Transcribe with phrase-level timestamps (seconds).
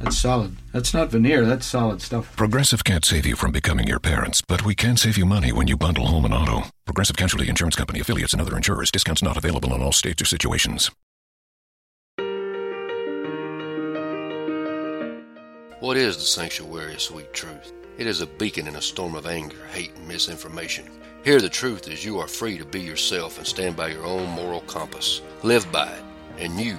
[0.00, 0.56] That's solid.
[0.72, 1.44] That's not veneer.
[1.44, 2.34] That's solid stuff.
[2.36, 5.66] Progressive can't save you from becoming your parents, but we can save you money when
[5.66, 6.68] you bundle home and auto.
[6.84, 8.90] Progressive Casualty Insurance Company affiliates and other insurers.
[8.90, 10.90] Discounts not available in all states or situations.
[15.80, 17.72] What is the sanctuary of sweet truth?
[17.98, 20.88] It is a beacon in a storm of anger, hate, and misinformation.
[21.24, 24.28] Here, the truth is you are free to be yourself and stand by your own
[24.30, 25.20] moral compass.
[25.42, 26.02] Live by it,
[26.38, 26.78] and you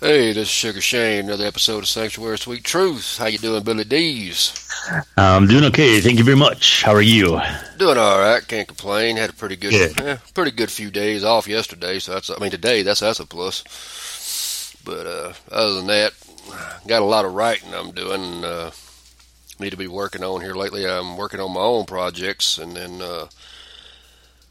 [0.00, 3.16] Hey, this is Sugar Shane, another episode of Sanctuary Sweet Truth.
[3.18, 4.52] How you doing, Billy D's?
[5.16, 6.00] I'm doing okay.
[6.00, 6.82] Thank you very much.
[6.82, 7.40] How are you?
[7.78, 8.46] Doing all right.
[8.46, 9.16] Can't complain.
[9.16, 10.00] Had a pretty good, Good.
[10.00, 11.98] eh, pretty good few days off yesterday.
[11.98, 13.64] So that's, I mean, today that's that's a plus.
[14.84, 16.12] But uh, other than that,
[16.86, 18.44] got a lot of writing I'm doing.
[18.44, 18.70] Uh,
[19.58, 20.86] need to be working on here lately.
[20.86, 23.26] I'm working on my own projects, and then uh,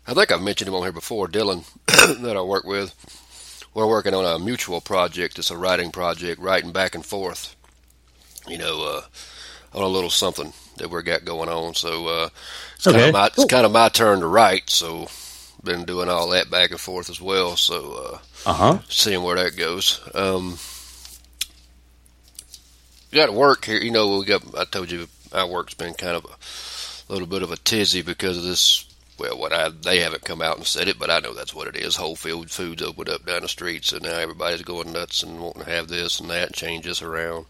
[0.08, 1.28] I think I've mentioned him on here before.
[1.28, 1.64] Dylan,
[2.22, 2.94] that I work with,
[3.74, 5.38] we're working on a mutual project.
[5.40, 7.56] It's a writing project, writing back and forth.
[8.48, 11.74] You know, uh, on a little something that we got going on.
[11.74, 12.30] So uh,
[12.76, 13.44] it's kind of my cool.
[13.44, 14.70] it's kind of my turn to write.
[14.70, 15.08] So
[15.64, 17.56] been doing all that back and forth as well.
[17.56, 18.80] So uh, Uh huh.
[18.88, 20.00] seeing where that goes.
[20.14, 20.60] Um,
[23.16, 23.82] got work here.
[23.82, 24.44] You know, we got.
[24.58, 28.38] I told you our work's been kind of a little bit of a tizzy because
[28.38, 28.86] of this.
[29.18, 31.68] Well, what I they haven't come out and said it, but I know that's what
[31.68, 31.96] it is.
[31.96, 35.64] Whole Field Foods opened up down the street, so now everybody's going nuts and wanting
[35.64, 37.46] to have this and that, change this around.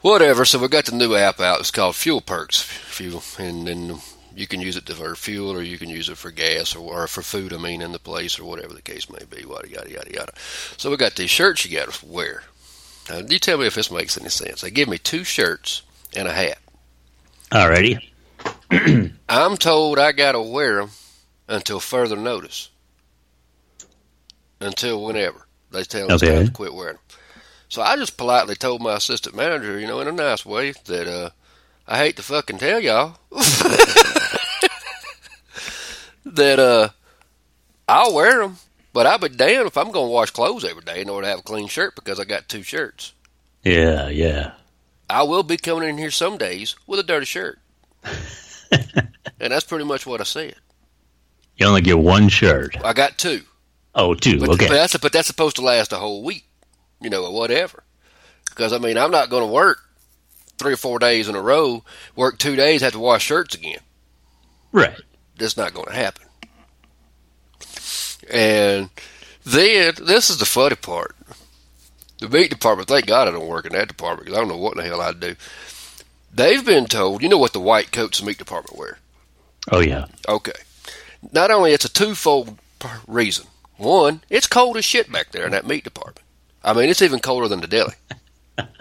[0.00, 0.44] Whatever.
[0.44, 1.58] So we got the new app out.
[1.58, 3.98] It's called Fuel Perks Fuel, and then
[4.36, 7.06] you can use it for fuel or you can use it for gas or, or
[7.08, 7.52] for food.
[7.52, 9.42] I mean, in the place or whatever the case may be.
[9.42, 10.32] Yada yada yada yada.
[10.76, 12.44] So we got these shirts you got to wear.
[13.08, 14.60] Now, you tell me if this makes any sense.
[14.60, 15.82] They give me two shirts
[16.14, 16.58] and a hat.
[17.50, 18.02] Alrighty.
[19.28, 20.90] I'm told I got to wear them
[21.48, 22.68] until further notice.
[24.60, 26.44] Until whenever they tell us Okay.
[26.46, 27.02] to quit wearing them.
[27.68, 31.06] So I just politely told my assistant manager, you know, in a nice way, that
[31.06, 31.30] uh,
[31.86, 33.18] I hate to fucking tell y'all
[36.24, 36.88] that uh,
[37.88, 38.56] I'll wear them,
[38.98, 41.30] but I'll be damned if I'm going to wash clothes every day in order to
[41.30, 43.12] have a clean shirt because I got two shirts.
[43.62, 44.54] Yeah, yeah.
[45.08, 47.60] I will be coming in here some days with a dirty shirt.
[48.72, 50.56] and that's pretty much what I said.
[51.56, 52.76] You only get one shirt.
[52.84, 53.42] I got two.
[53.94, 54.40] Oh, two.
[54.40, 54.66] But, okay.
[54.66, 56.48] but that's but that's supposed to last a whole week,
[57.00, 57.84] you know, or whatever.
[58.50, 59.78] Because I mean, I'm not going to work
[60.58, 61.84] three or four days in a row,
[62.16, 63.78] work two days, have to wash shirts again.
[64.72, 65.00] right.
[65.38, 66.27] That's not going to happen.
[68.30, 68.90] And
[69.44, 71.14] then this is the funny part.
[72.18, 74.56] The meat department, thank God I don't work in that department because I don't know
[74.56, 75.36] what the hell I'd do.
[76.34, 78.98] They've been told, you know what the white coats the meat department wear.
[79.70, 80.06] Oh, yeah.
[80.28, 80.52] Okay.
[81.32, 82.58] Not only it's a twofold
[83.06, 83.46] reason.
[83.76, 86.26] One, it's cold as shit back there in that meat department.
[86.64, 87.94] I mean, it's even colder than the deli.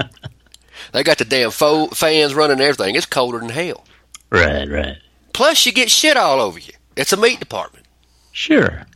[0.92, 2.96] they got the damn fo- fans running and everything.
[2.96, 3.86] It's colder than hell.
[4.32, 4.98] Right, right.
[5.34, 6.74] Plus, you get shit all over you.
[6.96, 7.86] It's a meat department.
[8.32, 8.88] Sure.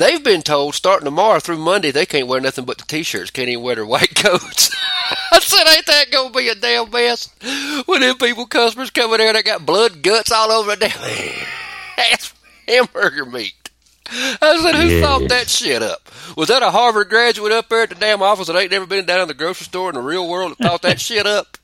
[0.00, 3.30] They've been told starting tomorrow through Monday they can't wear nothing but the t-shirts.
[3.30, 4.74] Can't even wear their white coats.
[5.30, 7.28] I said, ain't that gonna be a damn mess?
[7.84, 12.18] When them people customers come in there, they got blood guts all over the damn
[12.66, 13.52] hamburger meat.
[14.08, 15.04] I said, who Yes.
[15.04, 16.08] thought that shit up?
[16.36, 19.04] Was that a Harvard graduate up there at the damn office that ain't never been
[19.06, 21.56] down in the grocery store in the real world that thought that shit up?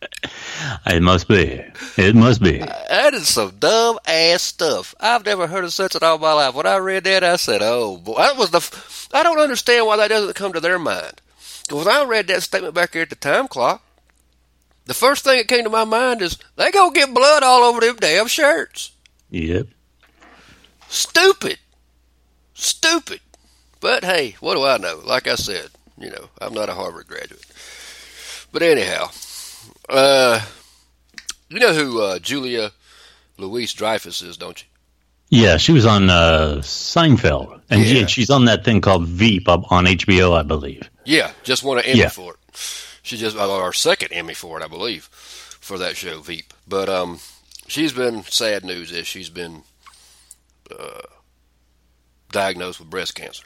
[0.86, 1.64] It must be.
[1.96, 2.58] It must be.
[2.58, 4.94] That is some dumb ass stuff.
[5.00, 6.54] I've never heard of such in all my life.
[6.54, 9.86] When I read that, I said, "Oh boy, that was the." F- I don't understand
[9.86, 11.20] why that doesn't come to their mind.
[11.68, 13.82] 'Cause when I read that statement back here at the time clock,
[14.84, 17.80] the first thing that came to my mind is they gonna get blood all over
[17.80, 18.92] them damn shirts.
[19.30, 19.66] Yep.
[20.88, 21.58] Stupid,
[22.56, 23.20] stupid.
[23.80, 25.00] But hey, what do I know?
[25.04, 25.68] Like I said,
[25.98, 27.44] you know, I'm not a Harvard graduate.
[28.52, 29.10] But anyhow,
[29.88, 30.40] uh,
[31.48, 32.72] you know who uh, Julia
[33.38, 34.68] Louise Dreyfus is, don't you?
[35.28, 38.06] Yeah, she was on uh, Seinfeld, and Yeah.
[38.06, 40.88] she- she's on that thing called Veep up on HBO, I believe.
[41.04, 42.08] Yeah, just won an Emmy Yeah.
[42.08, 42.38] for it.
[43.02, 45.04] She just our second Emmy for it, I believe,
[45.60, 46.52] for that show Veep.
[46.66, 47.18] But um,
[47.68, 49.62] she's been sad news is she's been
[50.70, 51.02] uh,
[52.30, 53.44] diagnosed with breast cancer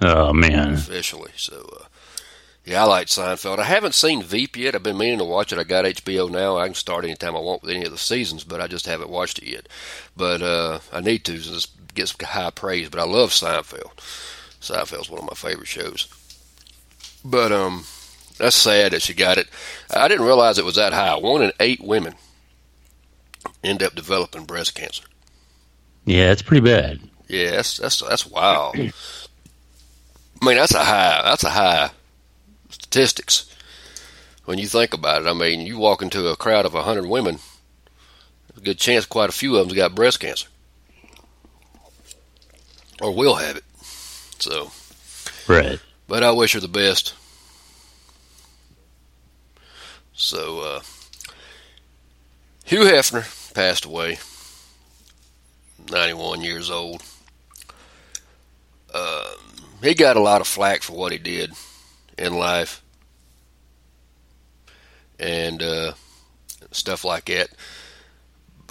[0.00, 1.30] Oh man, officially.
[1.36, 1.84] So uh,
[2.64, 3.58] yeah, I like Seinfeld.
[3.58, 4.74] I haven't seen Veep yet.
[4.74, 5.58] I've been meaning to watch it.
[5.58, 6.58] I got HBO now.
[6.58, 9.10] I can start anytime I want with any of the seasons, but I just haven't
[9.10, 9.68] watched it yet.
[10.16, 12.88] But uh, I need to just get some high praise.
[12.88, 13.96] But I love Seinfeld.
[14.60, 16.08] Seinfeld's one of my favorite shows.
[17.24, 17.84] But um,
[18.38, 19.48] that's sad that she got it.
[19.94, 21.16] I didn't realize it was that high.
[21.16, 22.14] One in eight women
[23.62, 25.04] end up developing breast cancer.
[26.04, 27.00] yeah, it's pretty bad.
[27.28, 28.74] Yeah, that's that's that's wild.
[28.76, 31.22] I mean, that's a high.
[31.24, 31.90] That's a high
[32.68, 33.46] statistics
[34.44, 35.28] when you think about it.
[35.28, 37.38] I mean, you walk into a crowd of a hundred women,
[38.48, 40.48] there's a good chance quite a few of them's got breast cancer
[43.00, 43.64] or will have it.
[44.38, 44.70] So,
[45.48, 45.80] Right.
[46.08, 47.14] but I wish her the best.
[50.14, 50.80] So, uh,
[52.64, 53.24] Hugh Hefner
[53.54, 54.18] passed away,
[55.90, 57.02] 91 years old.
[59.84, 61.52] He got a lot of flack for what he did
[62.16, 62.82] in life
[65.18, 65.92] and uh,
[66.70, 67.50] stuff like that,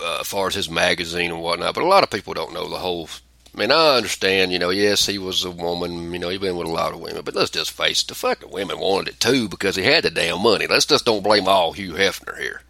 [0.01, 1.75] uh, as far as his magazine and whatnot.
[1.75, 3.09] But a lot of people don't know the whole.
[3.53, 6.57] I mean, I understand, you know, yes, he was a woman, you know, he's been
[6.57, 9.19] with a lot of women, but let's just face it, the fucking women wanted it
[9.19, 10.65] too because he had the damn money.
[10.65, 12.63] Let's just don't blame all Hugh Hefner here.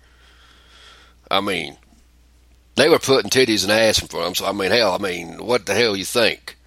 [1.32, 1.78] I mean,
[2.76, 4.98] they were putting titties and ass in front of him, so I mean, hell, I
[4.98, 6.58] mean, what the hell you think?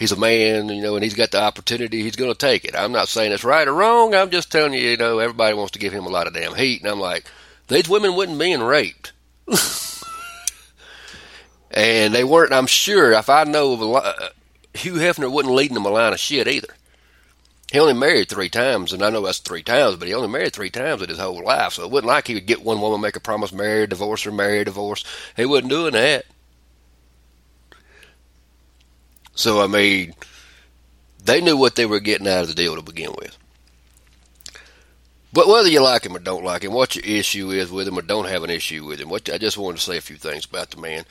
[0.00, 2.02] He's a man, you know, and he's got the opportunity.
[2.02, 2.74] He's going to take it.
[2.74, 4.14] I'm not saying it's right or wrong.
[4.14, 6.54] I'm just telling you, you know, everybody wants to give him a lot of damn
[6.54, 7.26] heat, and I'm like,
[7.68, 9.12] these women wouldn't be being raped,
[11.70, 12.54] and they weren't.
[12.54, 14.28] I'm sure if I know of a lot, uh,
[14.72, 16.74] Hugh Hefner wasn't leading them a line of shit either.
[17.70, 20.54] He only married three times, and I know that's three times, but he only married
[20.54, 21.74] three times in his whole life.
[21.74, 24.32] So it wasn't like he would get one woman, make a promise, marry, divorce her,
[24.32, 25.04] marry, divorce.
[25.36, 26.24] He wasn't doing that.
[29.34, 30.14] So I mean,
[31.24, 33.36] they knew what they were getting out of the deal to begin with.
[35.32, 37.98] But whether you like him or don't like him, what your issue is with him
[37.98, 40.16] or don't have an issue with him, what I just wanted to say a few
[40.16, 41.04] things about the man.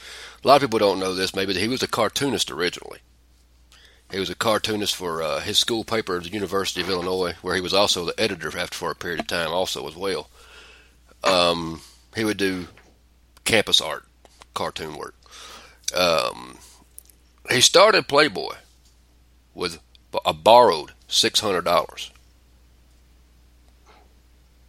[0.44, 1.34] A lot of people don't know this.
[1.34, 3.00] Maybe he was a cartoonist originally.
[4.12, 7.56] He was a cartoonist for uh, his school paper at the University of Illinois, where
[7.56, 10.30] he was also the editor after for a period of time, also as well.
[11.24, 11.82] Um,
[12.16, 12.68] he would do
[13.46, 14.06] campus art,
[14.54, 15.16] cartoon work.
[15.96, 16.58] Um,
[17.50, 18.56] he started Playboy
[19.54, 19.80] with
[20.26, 22.12] a borrowed six hundred dollars.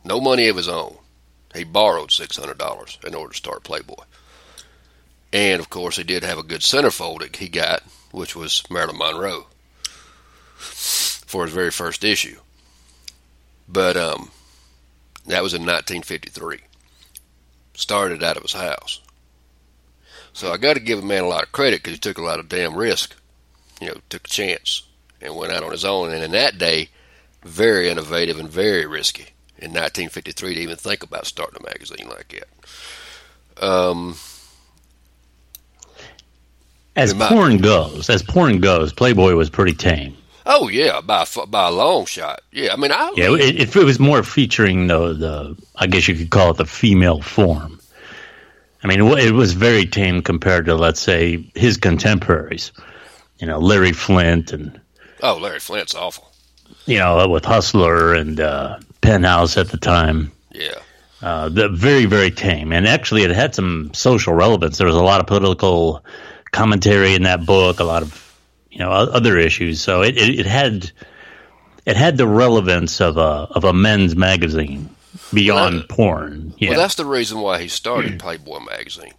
[0.05, 0.97] No money of his own.
[1.55, 4.05] He borrowed six hundred dollars in order to start Playboy.
[5.33, 8.99] And of course, he did have a good centerfold that he got, which was Marilyn
[8.99, 9.47] Monroe
[10.57, 12.41] for his very first issue.
[13.69, 14.31] But um,
[15.27, 16.59] that was in 1953.
[17.75, 19.01] Started out of his house.
[20.33, 22.23] So I got to give a man a lot of credit because he took a
[22.23, 23.17] lot of damn risk.
[23.81, 24.83] You know, took a chance
[25.21, 26.13] and went out on his own.
[26.13, 26.89] And in that day,
[27.45, 32.29] very innovative and very risky in 1953 to even think about starting a magazine like
[33.59, 33.65] that.
[33.67, 34.17] Um,
[36.97, 40.17] As might- porn goes, as porn goes, Playboy was pretty tame.
[40.47, 42.41] oh yeah, by a by a long shot.
[42.53, 46.09] Yeah, I mean, I Yeah, it, it, it was more featuring the the I guess
[46.09, 47.80] you could call it the female form.
[48.83, 52.73] I mean, it was very tame compared to let's say his contemporaries.
[53.39, 54.81] You know, Larry Flint and
[55.23, 56.31] oh Larry Flint's awful.
[56.87, 60.33] you know with Hustler and uh, Penthouse at the time.
[60.53, 60.79] Yeah,
[61.23, 64.79] Uh, the very very tame, and actually it had some social relevance.
[64.79, 66.05] There was a lot of political
[66.53, 68.35] commentary in that book, a lot of
[68.71, 69.81] you know other issues.
[69.81, 70.91] So it, it, it had
[71.87, 74.89] it had the relevance of a of a men's magazine
[75.33, 76.55] beyond Well, porn.
[76.59, 79.15] Yeah, Well, that's the reason why he started Playboy magazine.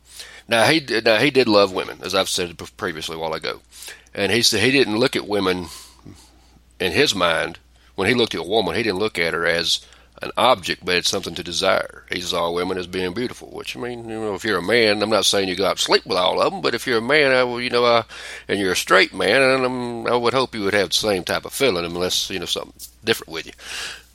[0.47, 3.61] Now he did, now he did love women, as I've said previously a while ago,
[4.13, 5.67] and he said he didn't look at women
[6.79, 7.59] in his mind
[7.95, 8.75] when he looked at a woman.
[8.75, 9.85] He didn't look at her as
[10.21, 12.03] an object, but it's something to desire.
[12.11, 13.49] He saw women as being beautiful.
[13.49, 15.71] Which I mean, you know, if you're a man, I'm not saying you go out
[15.71, 18.03] and sleep with all of them, but if you're a man, I, you know, uh,
[18.47, 21.23] and you're a straight man, and I'm, I would hope you would have the same
[21.23, 23.53] type of feeling, unless you know something different with you.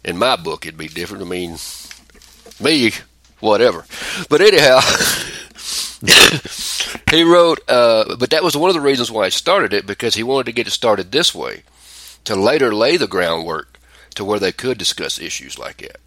[0.05, 1.25] In my book, it'd be different.
[1.25, 1.57] I mean,
[2.61, 2.93] me,
[3.41, 3.85] whatever.
[4.29, 4.81] But anyhow.
[7.11, 10.15] he wrote, uh, but that was one of the reasons why he started it because
[10.15, 11.63] he wanted to get it started this way
[12.25, 13.79] to later lay the groundwork
[14.15, 15.99] to where they could discuss issues like that.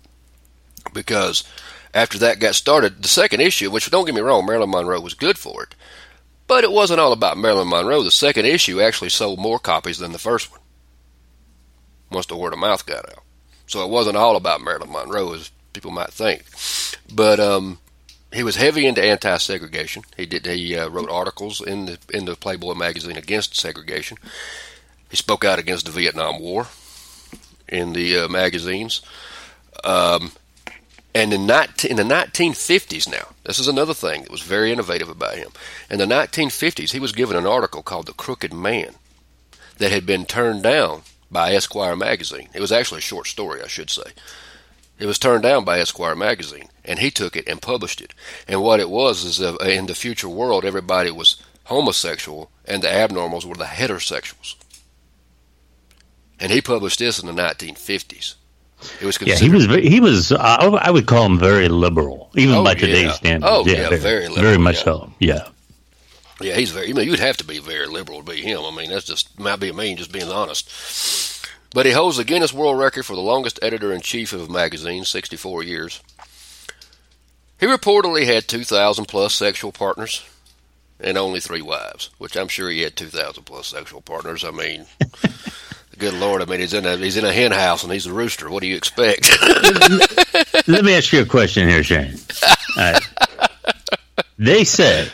[0.93, 1.43] Because
[1.93, 5.13] after that got started, the second issue, which don't get me wrong, Marilyn Monroe was
[5.13, 5.75] good for it,
[6.47, 8.03] but it wasn't all about Marilyn Monroe.
[8.03, 10.59] The second issue actually sold more copies than the first one
[12.11, 13.23] once the word of mouth got out.
[13.67, 16.43] So it wasn't all about Marilyn Monroe as people might think.
[17.13, 17.79] But um,
[18.33, 20.03] he was heavy into anti-segregation.
[20.17, 20.45] He did.
[20.45, 24.17] He uh, wrote articles in the in the Playboy magazine against segregation.
[25.09, 26.67] He spoke out against the Vietnam War
[27.69, 29.01] in the uh, magazines.
[29.85, 30.33] Um,
[31.15, 35.09] and in, 19, in the 1950s now, this is another thing that was very innovative
[35.09, 35.49] about him.
[35.89, 38.93] In the 1950s, he was given an article called The Crooked Man
[39.77, 42.49] that had been turned down by Esquire magazine.
[42.53, 44.11] It was actually a short story, I should say.
[44.99, 48.13] It was turned down by Esquire magazine, and he took it and published it.
[48.47, 52.89] And what it was is uh, in the future world, everybody was homosexual, and the
[52.89, 54.55] abnormals were the heterosexuals
[56.39, 58.35] and he published this in the 1950s.
[59.01, 62.31] It was considered- yeah, he was he was uh, I would call him very liberal,
[62.35, 62.77] even oh, by yeah.
[62.77, 63.51] today's standards.
[63.53, 64.83] Oh yeah, yeah, very, very, liberal, very much yeah.
[64.83, 65.13] so.
[65.19, 65.47] Yeah,
[66.39, 66.89] yeah, he's very.
[66.89, 68.61] I mean, you'd have to be very liberal to be him.
[68.61, 70.69] I mean, that's just might be mean, just being honest.
[71.71, 74.51] But he holds the Guinness World Record for the longest editor in chief of a
[74.51, 76.01] magazine, 64 years.
[77.59, 80.25] He reportedly had 2,000 plus sexual partners
[80.99, 84.43] and only three wives, which I'm sure he had 2,000 plus sexual partners.
[84.43, 84.85] I mean,
[85.97, 86.41] good lord!
[86.41, 88.49] I mean, he's in a he's in a hen house and he's a rooster.
[88.49, 89.29] What do you expect?
[90.67, 92.15] Let me ask you a question here, Shane.
[92.75, 93.01] Right.
[94.37, 95.09] They say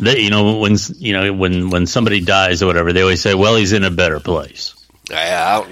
[0.00, 3.34] that you know when you know when when somebody dies or whatever, they always say,
[3.34, 4.74] "Well, he's in a better place."
[5.08, 5.64] Yeah,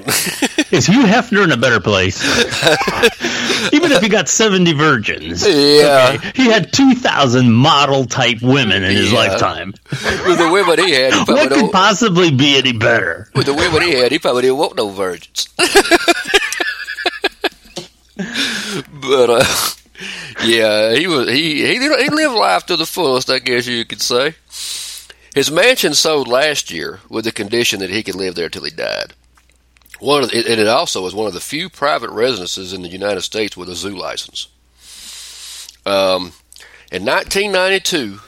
[0.70, 2.22] is Hugh Hefner in a better place?
[3.72, 8.84] Even if he got seventy virgins, yeah, okay, he had two thousand model type women
[8.84, 9.18] in his Yeah.
[9.18, 9.74] lifetime.
[9.90, 13.28] with the women he had, he What could don't, possibly be any better?
[13.34, 15.48] with the women he had, he probably didn't want no virgins.
[19.00, 19.44] but uh,
[20.44, 24.00] yeah, he was he he he lived life to the fullest, I guess you could
[24.02, 24.34] say.
[25.34, 28.70] His mansion sold last year with the condition that he could live there till he
[28.70, 29.12] died.
[30.00, 32.88] One of the, and it also is one of the few private residences in the
[32.88, 34.48] United States with a zoo license.
[35.86, 36.32] Um,
[36.90, 38.20] in 1992,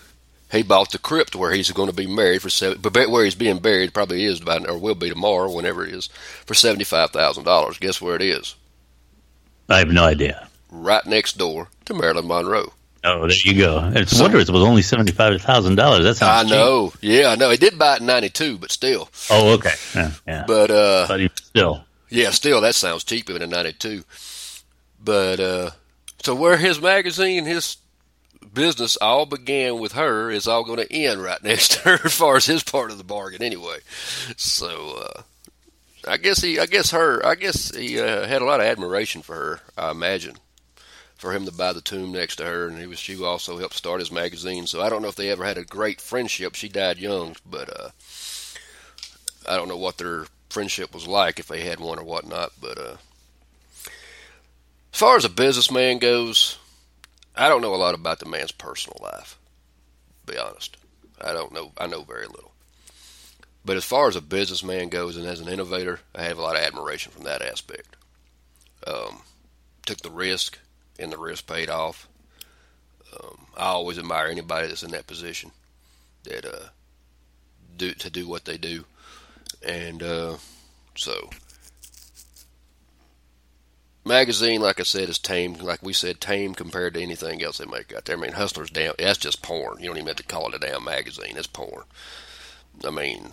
[0.52, 3.34] he bought the crypt where he's going to be married for seven, but where he's
[3.34, 6.08] being buried probably is by, or will be tomorrow, whenever it is,
[6.44, 7.78] for seventy five thousand dollars.
[7.78, 8.54] Guess where it is?
[9.68, 10.48] I have no idea.
[10.70, 12.72] Right next door to Marilyn Monroe.
[13.08, 13.92] Oh, there you go.
[13.94, 16.02] It's a wonder it was only seventy five thousand dollars.
[16.02, 16.50] That's I cheap.
[16.50, 16.92] know.
[17.00, 17.50] Yeah, I know.
[17.50, 19.08] He did buy it in '92, but still.
[19.30, 19.74] Oh, okay.
[19.94, 20.44] Yeah, yeah.
[20.46, 21.84] But uh, but still.
[22.10, 24.02] yeah, still that sounds cheap even in '92.
[25.02, 25.70] But uh,
[26.24, 27.76] so where his magazine, his
[28.52, 32.14] business all began with her is all going to end right next to her as
[32.14, 33.78] far as his part of the bargain anyway.
[34.36, 35.22] So uh,
[36.08, 39.22] I guess he, I guess her, I guess he uh, had a lot of admiration
[39.22, 39.60] for her.
[39.78, 40.36] I imagine
[41.16, 43.74] for him to buy the tomb next to her, and he was she also helped
[43.74, 44.66] start his magazine.
[44.66, 46.54] So I don't know if they ever had a great friendship.
[46.54, 47.90] She died young, but uh,
[49.48, 52.52] I don't know what their friendship was like if they had one or whatnot.
[52.60, 52.96] But uh,
[54.92, 56.58] as far as a businessman goes,
[57.34, 59.38] I don't know a lot about the man's personal life.
[60.26, 60.76] To be honest,
[61.20, 61.72] I don't know.
[61.78, 62.52] I know very little.
[63.64, 66.54] But as far as a businessman goes, and as an innovator, I have a lot
[66.54, 67.96] of admiration from that aspect.
[68.86, 69.22] Um,
[69.84, 70.58] took the risk,
[70.98, 72.08] and the risk paid off.
[73.12, 75.52] Um, I always admire anybody that's in that position
[76.24, 76.68] that uh,
[77.76, 78.84] do to do what they do,
[79.62, 80.36] and uh,
[80.96, 81.30] so
[84.06, 85.54] magazine, like I said, is tame.
[85.54, 88.16] Like we said, tame compared to anything else they make out there.
[88.16, 88.94] I mean, Hustler's damn.
[88.98, 89.78] That's just porn.
[89.80, 91.36] You don't even have to call it a damn magazine.
[91.36, 91.84] It's porn.
[92.84, 93.32] I mean,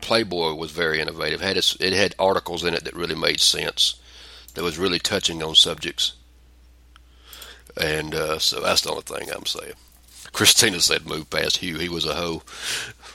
[0.00, 1.40] Playboy was very innovative.
[1.40, 3.96] Had its, it had articles in it that really made sense.
[4.54, 6.12] That was really touching on subjects.
[7.76, 9.72] And uh, so that's the only thing I'm saying.
[10.32, 11.78] Christina said, "Move past Hugh.
[11.78, 12.42] He was a hoe."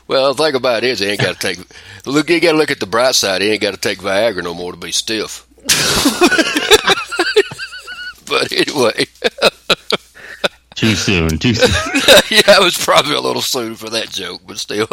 [0.08, 1.60] Well, the thing about it is, he ain't got to take.
[2.06, 3.42] Look, you got to look at the bright side.
[3.42, 5.46] He ain't got to take Viagra no more to be stiff.
[8.26, 9.06] but anyway,
[10.76, 11.38] too soon.
[11.38, 11.70] Too soon.
[12.32, 14.88] yeah, it was probably a little soon for that joke, but still.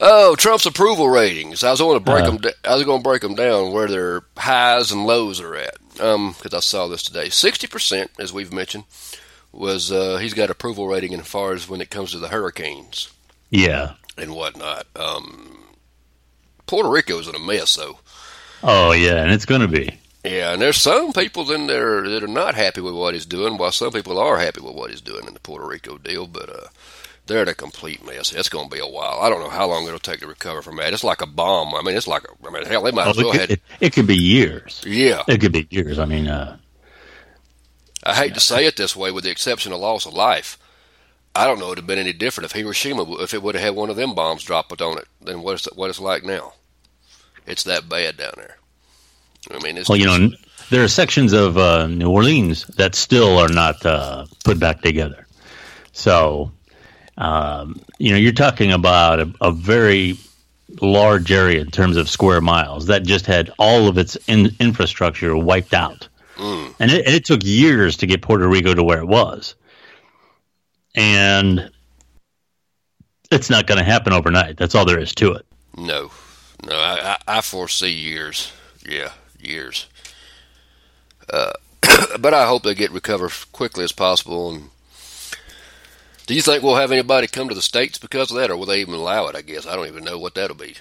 [0.00, 1.62] Oh, Trump's approval ratings.
[1.64, 2.30] I was going to break Uh.
[2.30, 2.52] them.
[2.64, 5.74] I was going to break them down where their highs and lows are at.
[6.00, 7.28] Um, because I saw this today.
[7.28, 8.84] Sixty percent, as we've mentioned,
[9.52, 13.10] was uh, he's got approval rating as far as when it comes to the hurricanes
[13.50, 13.94] Yeah.
[14.16, 14.86] and whatnot.
[14.94, 15.64] Um,
[16.66, 17.98] Puerto Rico's in a mess, though.
[18.62, 19.98] Oh yeah, and it's going to be.
[20.24, 23.56] Yeah, and there's some people in there that are not happy with what he's doing,
[23.56, 26.26] while some people are happy with what he's doing in the Puerto Rico deal.
[26.26, 26.66] But uh,
[27.28, 28.32] they're in a complete mess.
[28.32, 29.20] It's going to be a while.
[29.20, 30.92] I don't know how long it'll take to recover from that.
[30.92, 31.74] It's like a bomb.
[31.74, 33.50] I mean, it's like a, I mean, hell, they might Oh, as well it, could,
[33.50, 34.82] it, it could be years.
[34.86, 35.98] Yeah, It could be years.
[35.98, 36.56] I mean, uh,
[38.04, 40.58] I hate to say it this way, with the exception of loss of life.
[41.34, 43.76] I don't know it'd have been any different if Hiroshima, if it would have had
[43.76, 46.54] one of them bombs dropped on it, than what it's what it's like now.
[47.46, 48.56] It's that bad down there.
[49.50, 50.30] I mean, it's well, you know,
[50.70, 55.26] there are sections of uh, New Orleans that still are not uh, put back together.
[55.92, 56.50] So,
[57.18, 60.16] um, you know, you're talking about a, a very
[60.80, 65.36] large area in terms of square miles that just had all of its in, infrastructure
[65.36, 66.74] wiped out, Mm.
[66.78, 69.56] and it, and it took years to get Puerto Rico to where it was,
[70.94, 71.70] and
[73.32, 74.56] it's not going to happen overnight.
[74.56, 75.44] That's all there is to it.
[75.76, 76.12] No,
[76.64, 78.52] no, I, I, I foresee years.
[78.88, 79.10] Yeah,
[79.40, 79.86] years.
[81.28, 81.52] Uh,
[82.20, 84.50] but I hope they get recovered as quickly as possible.
[84.52, 84.70] And
[86.28, 88.66] do you think we'll have anybody come to the states because of that, or will
[88.66, 89.34] they even allow it?
[89.34, 90.76] I guess I don't even know what that'll be.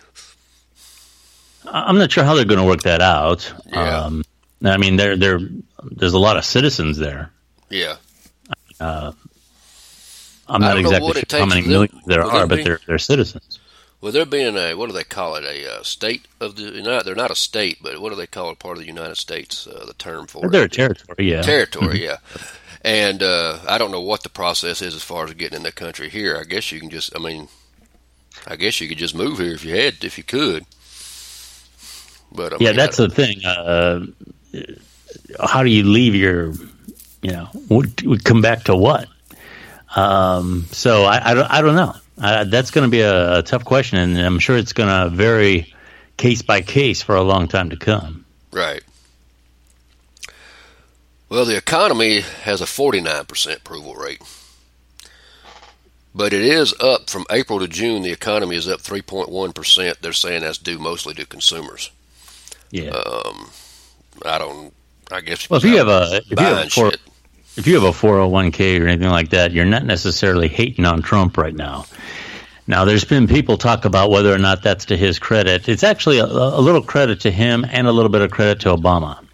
[1.66, 3.52] I'm not sure how they're going to work that out.
[3.66, 3.98] Yeah.
[3.98, 4.24] Um,
[4.64, 5.40] I mean, there, there,
[5.84, 7.32] there's a lot of citizens there.
[7.70, 7.96] Yeah,
[8.80, 13.60] I'm not exactly sure how many them- millions there are, them but they're they're citizens.
[14.02, 15.44] well, they're being a what do they call it?
[15.44, 18.52] A uh, state of the not they're not a state, but what do they call
[18.52, 18.60] it?
[18.60, 19.68] Part of the United States.
[19.68, 21.42] Uh, the term for They're a territory, yeah.
[21.42, 22.18] territory, yeah.
[22.88, 25.74] And uh, I don't know what the process is as far as getting in the
[25.74, 26.38] country here.
[26.38, 27.50] I guess you can just, I mean,
[28.48, 30.66] I guess you could just move here if you had, if you could.
[32.32, 33.46] But I yeah, mean, that's the thing.
[33.46, 34.06] Uh,
[35.46, 36.54] how do you leave your,
[37.22, 39.10] you know, would would come back to what?
[39.94, 41.94] Um, so I, I, don't, I don't know.
[42.18, 45.14] Uh, that's going to be a, a tough question, and I'm sure it's going to
[45.14, 45.74] vary
[46.16, 48.24] case by case for a long time to come.
[48.54, 48.82] right.
[51.30, 54.22] Well, the economy has a 49% approval rate.
[56.16, 58.02] But it is up from April to June.
[58.02, 60.00] The economy is up 3.1%.
[60.00, 61.92] They're saying that's due mostly to consumers.
[62.72, 62.90] Yeah.
[62.90, 63.52] Um,
[64.26, 64.74] I don't,
[65.12, 65.50] I guess.
[65.50, 66.92] Well, if you have a if you have a four,
[67.56, 70.48] if you have a four hundred one k or anything like that, you're not necessarily
[70.48, 71.86] hating on Trump right now.
[72.66, 75.70] Now, there's been people talk about whether or not that's to his credit.
[75.70, 78.76] It's actually a, a little credit to him and a little bit of credit to
[78.76, 79.26] Obama.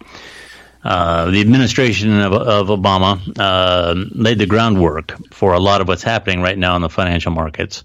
[0.84, 6.02] Uh, the administration of, of Obama uh, laid the groundwork for a lot of what's
[6.02, 7.84] happening right now in the financial markets.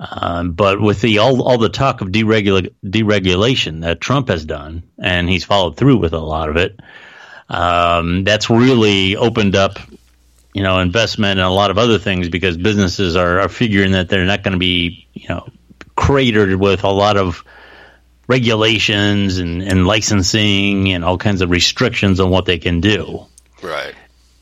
[0.00, 4.84] Um, but with the all, all the talk of deregula- deregulation that Trump has done,
[4.98, 6.80] and he's followed through with a lot of it,
[7.50, 9.78] um, that's really opened up,
[10.54, 14.08] you know, investment and a lot of other things because businesses are, are figuring that
[14.08, 15.46] they're not going to be, you know,
[15.94, 17.44] cratered with a lot of
[18.30, 23.26] regulations and, and licensing and all kinds of restrictions on what they can do.
[23.60, 23.92] Right.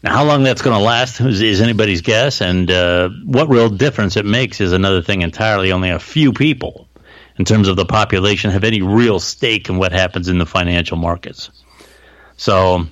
[0.03, 3.71] Now, how long that's going to last is, is anybody's guess, and uh, what real
[3.71, 5.73] difference it makes is another thing entirely.
[5.73, 6.87] Only a few people,
[7.39, 10.99] in terms of the population, have any real stake in what happens in the financial
[10.99, 11.51] markets.
[12.37, 12.87] So,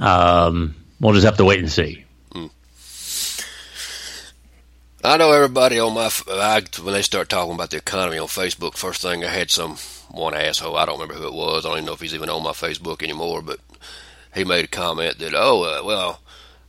[0.00, 2.04] um, we'll just have to wait and see.
[5.02, 8.76] I know everybody on my I, when they start talking about the economy on Facebook.
[8.76, 9.76] First thing I had some
[10.10, 10.76] one asshole.
[10.76, 11.64] I don't remember who it was.
[11.64, 13.40] I don't even know if he's even on my Facebook anymore.
[13.40, 13.60] But
[14.34, 16.20] he made a comment that oh uh, well,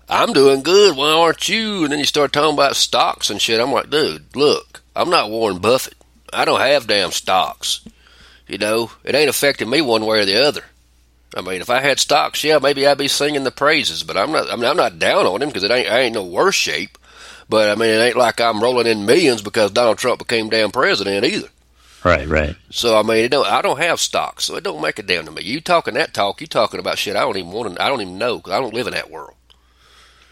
[0.07, 0.95] I'm doing good.
[0.95, 1.83] Why aren't you?
[1.83, 3.59] And then you start talking about stocks and shit.
[3.59, 5.95] I'm like, dude, look, I'm not Warren Buffett.
[6.31, 7.85] I don't have damn stocks.
[8.47, 10.63] You know, it ain't affecting me one way or the other.
[11.35, 14.03] I mean, if I had stocks, yeah, maybe I'd be singing the praises.
[14.03, 14.49] But I'm not.
[14.49, 15.91] I mean, I'm not down on him because it ain't.
[15.91, 16.97] I ain't no worse shape.
[17.51, 20.71] But I mean, it ain't like I'm rolling in millions because Donald Trump became damn
[20.71, 21.49] president either.
[22.01, 22.55] Right, right.
[22.69, 25.25] So I mean, it don't, I don't have stocks, so it don't make a damn
[25.25, 25.41] to me.
[25.43, 26.39] You talking that talk?
[26.39, 27.83] You talking about shit I don't even want to.
[27.83, 29.35] I don't even know because I don't live in that world.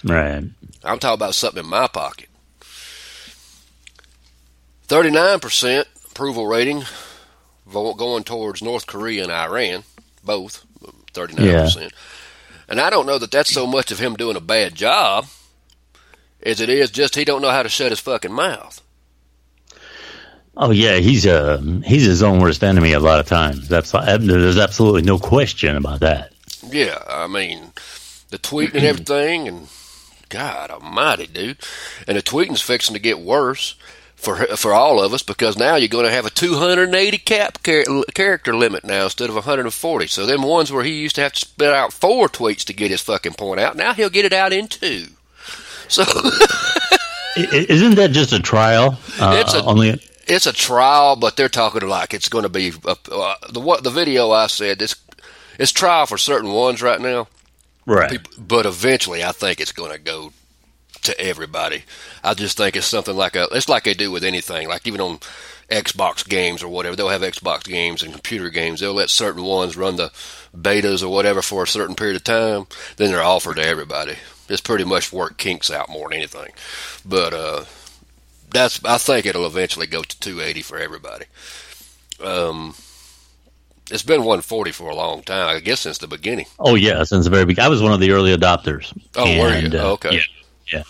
[0.01, 0.45] Right.
[0.81, 2.29] I'm talking about something in my pocket.
[4.87, 6.85] Thirty-nine percent approval rating
[7.69, 9.83] going towards North Korea and Iran,
[10.23, 10.65] both
[11.11, 11.91] thirty-nine percent.
[12.69, 15.25] And I don't know that that's so much of him doing a bad job
[16.43, 18.81] as it is just he don't know how to shut his fucking mouth.
[20.57, 23.69] Oh yeah, he's uh, he's his own worst enemy a lot of times.
[23.69, 26.33] That's there's absolutely no question about that.
[26.69, 27.71] Yeah, I mean,
[28.29, 29.67] the tweeting and everything, and
[30.27, 31.59] God Almighty, dude,
[32.07, 33.75] and the tweeting's fixing to get worse
[34.15, 38.03] for for all of us because now you're going to have a 280 cap char-
[38.13, 40.07] character limit now instead of 140.
[40.07, 42.91] So them ones where he used to have to spit out four tweets to get
[42.91, 45.07] his fucking point out, now he'll get it out in two.
[45.89, 46.03] So
[47.35, 48.97] Isn't that just a trial?
[49.19, 52.71] Uh, It's a- only it's a trial, but they're talking like it's going to be
[52.85, 54.81] uh, uh, the what the video I said.
[54.81, 54.95] It's
[55.57, 57.27] it's trial for certain ones right now.
[57.87, 58.19] right.
[58.37, 60.31] But eventually, I think it's going to go
[61.01, 61.83] to everybody.
[62.23, 63.47] I just think it's something like a.
[63.51, 64.67] It's like they do with anything.
[64.69, 65.19] Like even on
[65.71, 68.79] Xbox games or whatever, they'll have Xbox games and computer games.
[68.81, 70.11] They'll let certain ones run the
[70.55, 72.67] betas or whatever for a certain period of time.
[72.97, 74.15] Then they're offered to everybody.
[74.49, 76.51] It's pretty much work kinks out more than anything.
[77.05, 77.65] But uh,
[78.49, 78.83] that's.
[78.83, 81.25] I think it'll eventually go to 280 for everybody.
[82.23, 82.75] Um.
[83.91, 85.55] It's been 140 for a long time.
[85.55, 86.45] I guess since the beginning.
[86.59, 87.65] Oh yeah, since the very beginning.
[87.65, 88.95] I was one of the early adopters.
[89.15, 89.65] Oh, were you?
[89.65, 90.21] And, uh, Okay.
[90.71, 90.83] Yeah,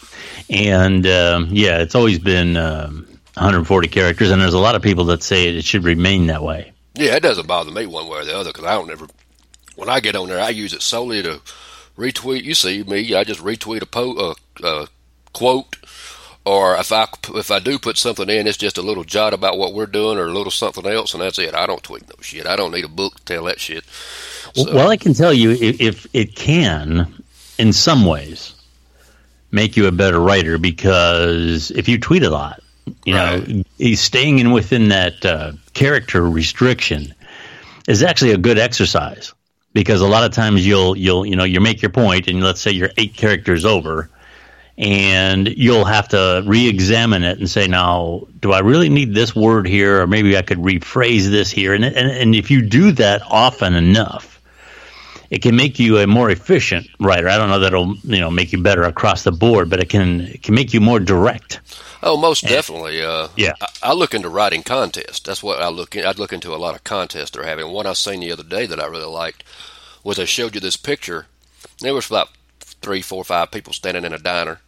[0.49, 4.81] yeah, and um, yeah, it's always been um, 140 characters, and there's a lot of
[4.81, 6.73] people that say it should remain that way.
[6.95, 9.07] Yeah, it doesn't bother me one way or the other because I don't ever.
[9.77, 11.39] When I get on there, I use it solely to
[11.99, 12.43] retweet.
[12.43, 14.33] You see me, I just retweet a po- uh,
[14.63, 14.85] uh,
[15.33, 15.75] quote,
[16.45, 19.57] or if I if I do put something in, it's just a little jot about
[19.57, 21.53] what we're doing or a little something else, and that's it.
[21.53, 22.47] I don't tweet no shit.
[22.47, 23.83] I don't need a book to tell that shit.
[24.55, 27.23] So, Well, I can tell you if, if it can,
[27.59, 28.55] in some ways,
[29.51, 32.63] make you a better writer because if you tweet a lot,
[33.05, 37.13] you know, he's staying in within that uh, character restriction
[37.87, 39.33] is actually a good exercise
[39.73, 42.61] because a lot of times you'll you'll you know you make your point and let's
[42.61, 44.09] say you're eight characters over
[44.77, 49.67] and you'll have to re-examine it and say now do i really need this word
[49.67, 50.01] here?
[50.01, 51.73] Or maybe i could rephrase this here.
[51.73, 54.37] And and, and if you do that often enough
[55.29, 57.29] it can make you a more efficient writer.
[57.29, 59.89] I don't know that it'll you know make you better across the board but it
[59.89, 61.59] can it can make you more direct
[62.01, 63.01] Oh, most definitely.
[63.01, 63.53] Uh, Yeah.
[63.61, 65.19] I, I look into writing contests.
[65.19, 65.95] That's what I look.
[65.95, 67.71] In, I'd look into a lot of contests they're having.
[67.71, 69.43] One I seen the other day that I really liked
[70.03, 71.25] was I showed you this picture.
[71.81, 74.61] There was about three, four, five people standing in a diner,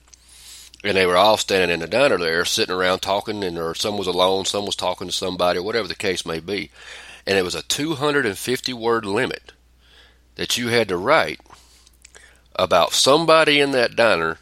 [0.84, 3.98] and they were all standing in the diner there, sitting around talking, and or some
[3.98, 6.70] was alone, some was talking to somebody, or whatever the case may be.
[7.26, 9.54] And it was a 250 word limit
[10.36, 11.40] that you had to write
[12.56, 14.38] about somebody in that diner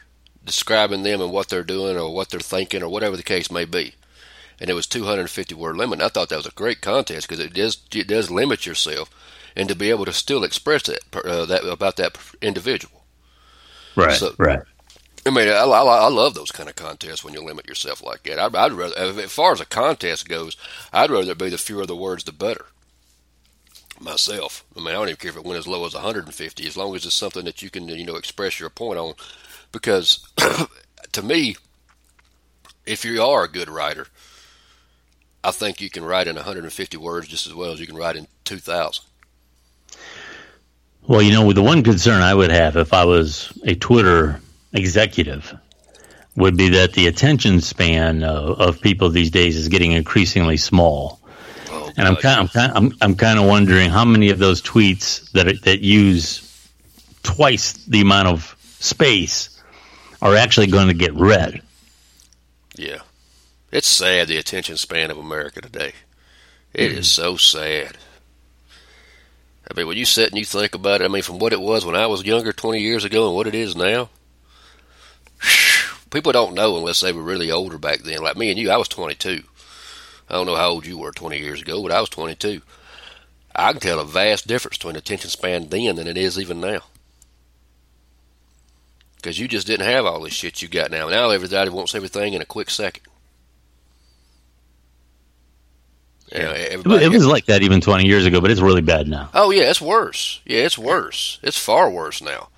[0.50, 3.66] describing them and what they're doing or what they're thinking or whatever the case may
[3.66, 3.94] be.
[4.60, 6.00] And it was 250 word limit.
[6.00, 9.10] And I thought that was a great contest because it does it does limit yourself
[9.56, 13.04] and to be able to still express that uh, that about that individual.
[13.96, 14.60] right So- right
[15.26, 18.24] I mean, I, I, I love those kind of contests when you limit yourself like
[18.24, 18.40] that.
[18.40, 20.56] I'd, I'd rather, as far as a contest goes,
[20.94, 22.66] I'd rather be the fewer the words, the better.
[24.00, 26.78] Myself, I mean, I don't even care if it went as low as 150, as
[26.78, 29.14] long as it's something that you can, you know, express your point on.
[29.72, 30.28] Because
[31.12, 31.56] to me,
[32.86, 34.08] if you are a good writer,
[35.44, 38.16] I think you can write in 150 words just as well as you can write
[38.16, 39.06] in 2,000.
[41.08, 44.42] Well, you know, the one concern I would have if I was a Twitter
[44.74, 45.58] executive
[46.36, 51.20] would be that the attention span of, of people these days is getting increasingly small.
[51.70, 54.62] Oh, And I'm kind, I'm kind, I'm, I'm kind of wondering how many of those
[54.62, 56.46] tweets that that use
[57.24, 59.59] twice the amount of space
[60.22, 61.62] are actually going to get read.
[62.76, 63.00] Yeah.
[63.72, 65.94] It's sad the attention span of America today.
[66.74, 67.98] It is so sad.
[69.70, 71.62] I mean, when you sit and you think about it, I mean, from what it
[71.62, 74.10] was when I was younger 20 years ago and what it is now,
[76.10, 78.22] people don't know unless they were really older back then.
[78.22, 79.44] Like me and you, I was 22.
[80.30, 82.62] I don't know how old you were 20 years ago, but I was 22.
[83.56, 86.82] I can tell a vast difference between attention span then than it is even now.
[89.20, 91.10] Because you just didn't have all this shit you got now.
[91.10, 93.04] Now everybody wants everything in a quick second.
[96.32, 99.30] You know, it was like that even 20 years ago, but it's really bad now.
[99.34, 100.42] Oh yeah, it's worse.
[100.46, 101.40] Yeah, it's worse.
[101.42, 102.50] It's far worse now.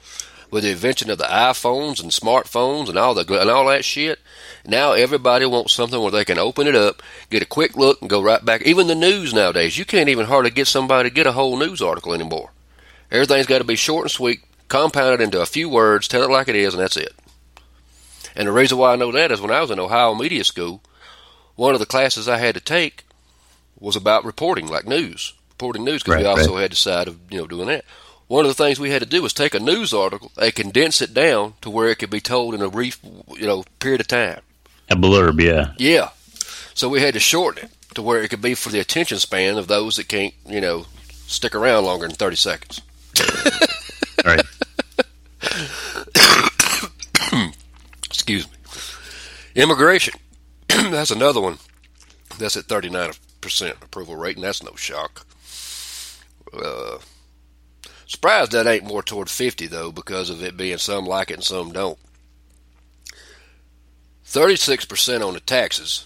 [0.51, 4.19] With the invention of the iPhones and smartphones and all the and all that shit,
[4.67, 8.09] now everybody wants something where they can open it up, get a quick look, and
[8.09, 8.61] go right back.
[8.63, 11.81] Even the news nowadays, you can't even hardly get somebody to get a whole news
[11.81, 12.51] article anymore.
[13.09, 16.47] Everything's got to be short and sweet, compounded into a few words, tell it like
[16.47, 17.13] it is, and that's it.
[18.35, 20.81] And the reason why I know that is when I was in Ohio Media School,
[21.55, 23.03] one of the classes I had to take
[23.77, 27.19] was about reporting, like news, reporting news, because we Right, also had the side of
[27.29, 27.83] you know doing that.
[28.27, 31.01] One of the things we had to do was take a news article and condense
[31.01, 32.97] it down to where it could be told in a brief,
[33.35, 34.39] you know, period of time.
[34.89, 35.73] A blurb, yeah.
[35.77, 36.09] Yeah,
[36.73, 39.57] so we had to shorten it to where it could be for the attention span
[39.57, 40.85] of those that can't, you know,
[41.27, 42.79] stick around longer than thirty seconds.
[44.23, 44.45] Right.
[48.05, 48.53] Excuse me.
[49.55, 50.13] Immigration.
[50.67, 51.57] that's another one.
[52.37, 55.25] That's at 39% approval rate, and that's no shock.
[56.53, 56.99] Uh,
[58.05, 61.43] surprised that ain't more toward 50, though, because of it being some like it and
[61.43, 61.97] some don't.
[64.25, 66.05] 36% on the taxes,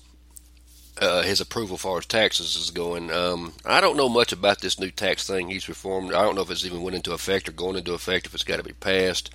[0.97, 3.11] uh, his approval for his taxes is going.
[3.11, 6.13] Um, I don't know much about this new tax thing he's reformed.
[6.13, 8.25] I don't know if it's even went into effect or going into effect.
[8.25, 9.29] If it's got to be passed,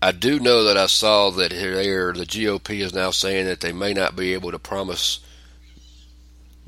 [0.00, 3.72] I do know that I saw that here the GOP is now saying that they
[3.72, 5.18] may not be able to promise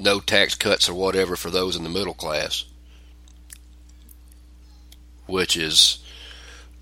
[0.01, 2.65] no tax cuts or whatever for those in the middle class,
[5.27, 5.99] which is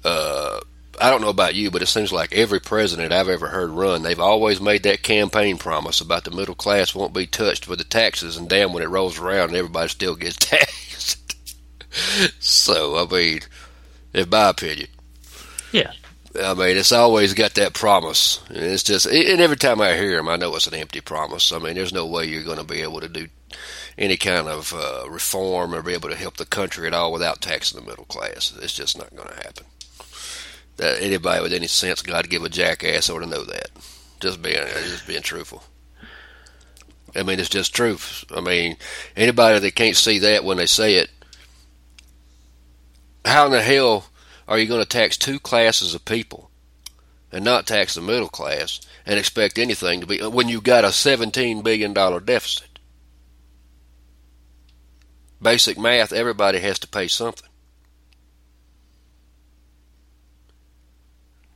[0.04, 0.60] uh,
[1.00, 4.02] I don't know about you, but it seems like every president I've ever heard run,
[4.02, 7.84] they've always made that campaign promise about the middle class won't be touched with the
[7.84, 11.34] taxes, and damn, when it rolls around, everybody still gets taxed.
[12.40, 13.40] so, I mean,
[14.14, 14.88] in my opinion,
[15.72, 15.92] Yeah.
[16.40, 18.40] I mean, it's always got that promise.
[18.48, 21.52] And it's just, and every time I hear them, I know it's an empty promise.
[21.52, 23.26] I mean, there's no way you're going to be able to do
[23.96, 27.40] any kind of uh, reform or be able to help the country at all without
[27.40, 28.52] taxing the middle class.
[28.60, 29.64] It's just not going to happen
[30.78, 33.70] that anybody with any sense to give a jackass ought to know that.
[34.20, 35.62] Just being uh, just being truthful.
[37.14, 38.24] I mean, it's just truth.
[38.34, 38.76] I mean,
[39.16, 41.10] anybody that can't see that when they say it,
[43.24, 44.06] how in the hell
[44.46, 46.50] are you going to tax two classes of people
[47.30, 50.84] and not tax the middle class and expect anything to be uh, when you got
[50.84, 52.78] a seventeen billion dollar deficit?
[55.40, 57.47] Basic math, everybody has to pay something.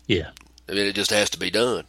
[0.06, 0.30] Yeah.
[0.68, 1.84] I mean, it just has to be done.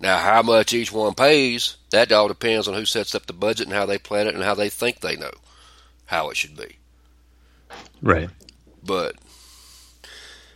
[0.00, 3.66] Now, how much each one pays, that all depends on who sets up the budget
[3.66, 5.32] and how they plan it and how they think they know
[6.06, 6.78] how it should be.
[8.00, 8.30] Right.
[8.82, 9.16] But,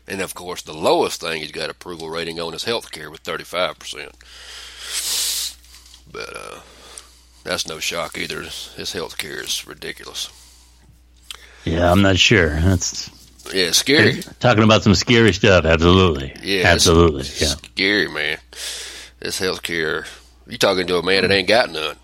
[0.09, 3.23] and of course, the lowest thing he's got approval rating on is health care with
[3.23, 4.13] 35%.
[6.11, 6.61] But, uh,
[7.45, 8.41] that's no shock either.
[8.43, 10.31] His health care is ridiculous.
[11.65, 12.51] Yeah, I'm not sure.
[12.61, 13.11] That's
[13.53, 14.23] Yeah, scary.
[14.41, 15.65] talking about some scary stuff.
[15.65, 16.35] Absolutely.
[16.43, 17.25] Yeah, Absolutely.
[17.39, 17.49] Yeah.
[17.55, 18.39] Scary, man.
[19.21, 20.07] This healthcare.
[20.47, 21.97] you talking to a man that ain't got none.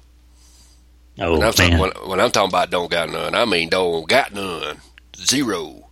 [1.18, 1.80] Oh When I'm, talking, man.
[1.80, 4.78] when, when I'm talking about don't got none, I mean don't got none.
[5.16, 5.88] Zero.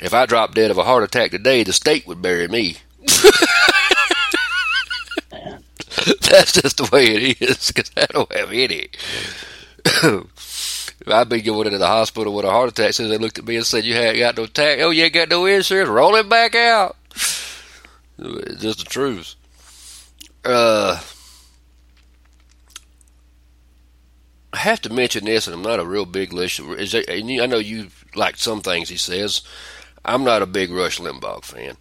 [0.00, 2.76] If I dropped dead of a heart attack today, the state would bury me.
[6.28, 8.88] That's just the way it is, because I don't have any.
[11.06, 13.56] I'd be going into the hospital with a heart attack, since they looked at me
[13.56, 16.28] and said, you ain't got no tax, oh, you ain't got no insurance, roll it
[16.28, 16.96] back out.
[18.58, 19.34] Just the truth.
[20.44, 21.00] Uh,
[24.52, 26.32] I have to mention this, and I'm not a real big
[27.28, 29.42] you- I know you like some things he says.
[30.04, 31.76] I'm not a big Rush Limbaugh fan,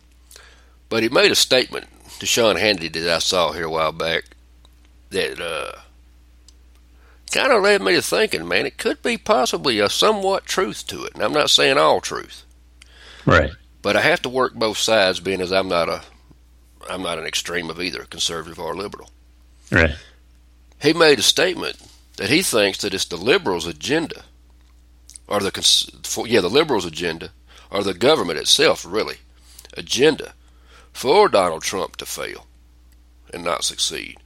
[0.90, 1.88] but he made a statement
[2.20, 4.24] to Sean Hannity that I saw here a while back
[5.12, 5.80] that uh,
[7.34, 11.04] kind of led me to thinking, man, it could be possibly a somewhat truth to
[11.04, 11.14] it.
[11.16, 12.46] And I'm not saying all truth,
[13.26, 13.52] Right.
[13.82, 16.02] but I have to work both sides, being as I'm not a
[16.90, 19.10] I'm not an extreme of either conservative or liberal.
[19.72, 19.96] Right.
[20.82, 21.78] he made a statement
[22.18, 24.24] that he thinks that it's the liberals' agenda,
[25.28, 27.32] or the cons- for, yeah, the liberals' agenda,
[27.72, 29.16] or the government itself, really,
[29.78, 30.34] agenda
[30.92, 32.46] for Donald Trump to fail
[33.34, 34.18] and not succeed.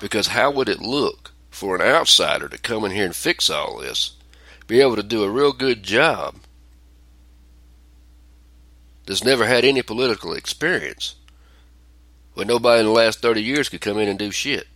[0.00, 3.78] Because how would it look for an outsider to come in here and fix all
[3.78, 4.12] this,
[4.66, 6.34] be able to do a real good job,
[9.06, 11.14] that's never had any political experience,
[12.34, 14.66] when nobody in the last 30 years could come in and do shit?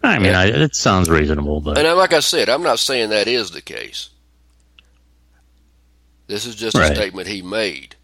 [0.00, 3.26] I mean, I, it sounds reasonable, but And like I said, I'm not saying that
[3.26, 4.10] is the case.
[6.28, 6.92] This is just Right.
[6.92, 7.96] a statement he made.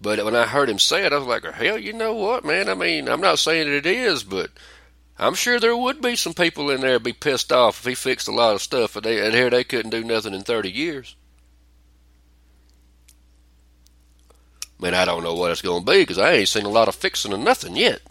[0.00, 2.68] But when I heard him say it, I was like, hell, you know what, man?
[2.68, 4.50] I mean, I'm not saying that it is, but
[5.18, 8.28] I'm sure there would be some people in there be pissed off if he fixed
[8.28, 11.16] a lot of stuff and, they, and here they couldn't do nothing in 30 years.
[14.78, 16.88] Man, I don't know what it's going to be because I ain't seen a lot
[16.88, 18.02] of fixing of nothing yet.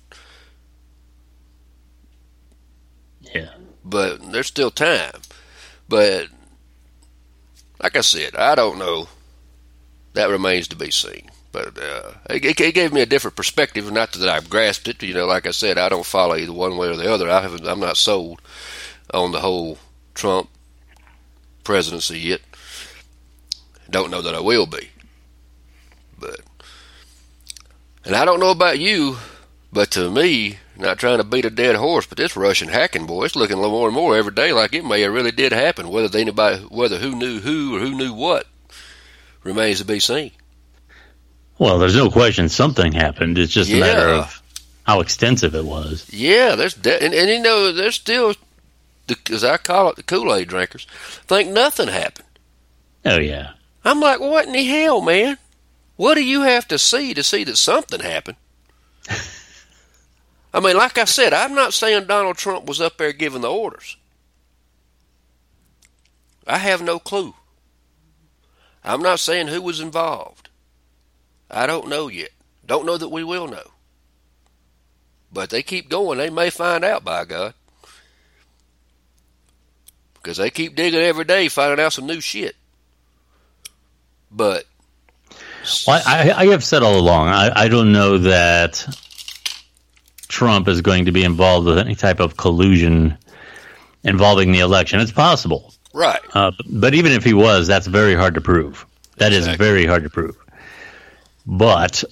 [3.33, 3.49] yeah.
[3.83, 5.21] but there's still time.
[5.87, 6.27] But
[7.81, 9.07] like I said, I don't know.
[10.13, 11.29] That remains to be seen.
[11.55, 13.89] But uh, it, it gave me a different perspective.
[13.89, 15.01] Not that I've grasped it.
[15.01, 17.29] You know, like I said, I don't follow either one way or the other.
[17.29, 17.65] I haven't.
[17.65, 18.41] I'm not sold
[19.13, 19.77] on the whole
[20.13, 20.49] Trump
[21.63, 22.41] presidency yet.
[23.89, 24.89] Don't know that I will be.
[26.19, 26.41] But
[28.03, 29.15] and I don't know about you,
[29.71, 33.23] but to me, not trying to beat a dead horse, but this Russian hacking boy,
[33.23, 35.87] it's looking more and more every day like it may have really did happen.
[35.87, 38.45] Whether anybody, whether who knew who or who knew what,
[39.41, 40.31] remains to be seen.
[41.57, 43.37] Well, there's no question something happened.
[43.37, 44.41] It's just a matter of
[44.83, 46.11] how extensive it was.
[46.11, 48.35] Yeah, there's de- and, and you know there's still,
[49.07, 50.85] the, as I call it, the Kool Aid drinkers
[51.27, 52.27] think nothing happened.
[53.05, 53.51] Oh yeah,
[53.83, 55.37] I'm like, what in the hell, man?
[55.95, 58.37] What do you have to see to see that something happened?
[60.53, 63.51] I mean, like I said, I'm not saying Donald Trump was up there giving the
[63.51, 63.97] orders.
[66.47, 67.33] I have no clue.
[68.83, 70.44] I'm not saying who was involved.
[71.49, 72.29] I don't know yet.
[72.65, 73.71] Don't know that we will know.
[75.31, 77.53] But they keep going, they may find out, by God.
[80.15, 82.55] Because they keep digging every day, finding out some new shit.
[84.31, 84.65] But
[85.87, 88.85] well, I, I have said all along, I, I don't know that
[90.27, 93.17] Trump is going to be involved with any type of collusion
[94.03, 94.99] involving the election.
[94.99, 95.73] It's possible.
[95.93, 96.19] Right.
[96.33, 98.85] Uh, but even if he was, that's very hard to prove.
[99.17, 99.51] That exactly.
[99.51, 100.37] is very hard to prove.
[101.45, 102.03] But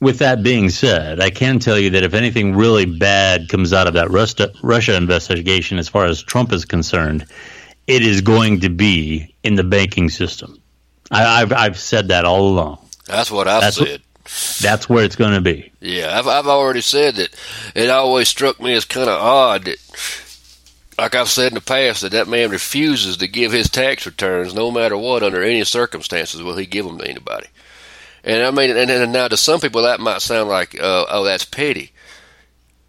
[0.00, 3.86] with that being said, I can tell you that if anything really bad comes out
[3.86, 7.26] of that Russia, Russia investigation as far as Trump is concerned,
[7.86, 10.60] it is going to be in the banking system.
[11.10, 12.78] I, have I've said that all along.
[13.06, 13.88] That's what I've that's said.
[13.88, 14.00] What,
[14.60, 15.70] that's where it's going to be.
[15.80, 17.34] Yeah, I've I've already said that.
[17.76, 19.78] It always struck me as kind of odd that,
[20.98, 24.52] like I've said in the past, that that man refuses to give his tax returns,
[24.52, 27.46] no matter what, under any circumstances, will he give them to anybody.
[28.26, 31.24] And I mean, and, and now to some people that might sound like, uh, oh,
[31.24, 31.92] that's petty.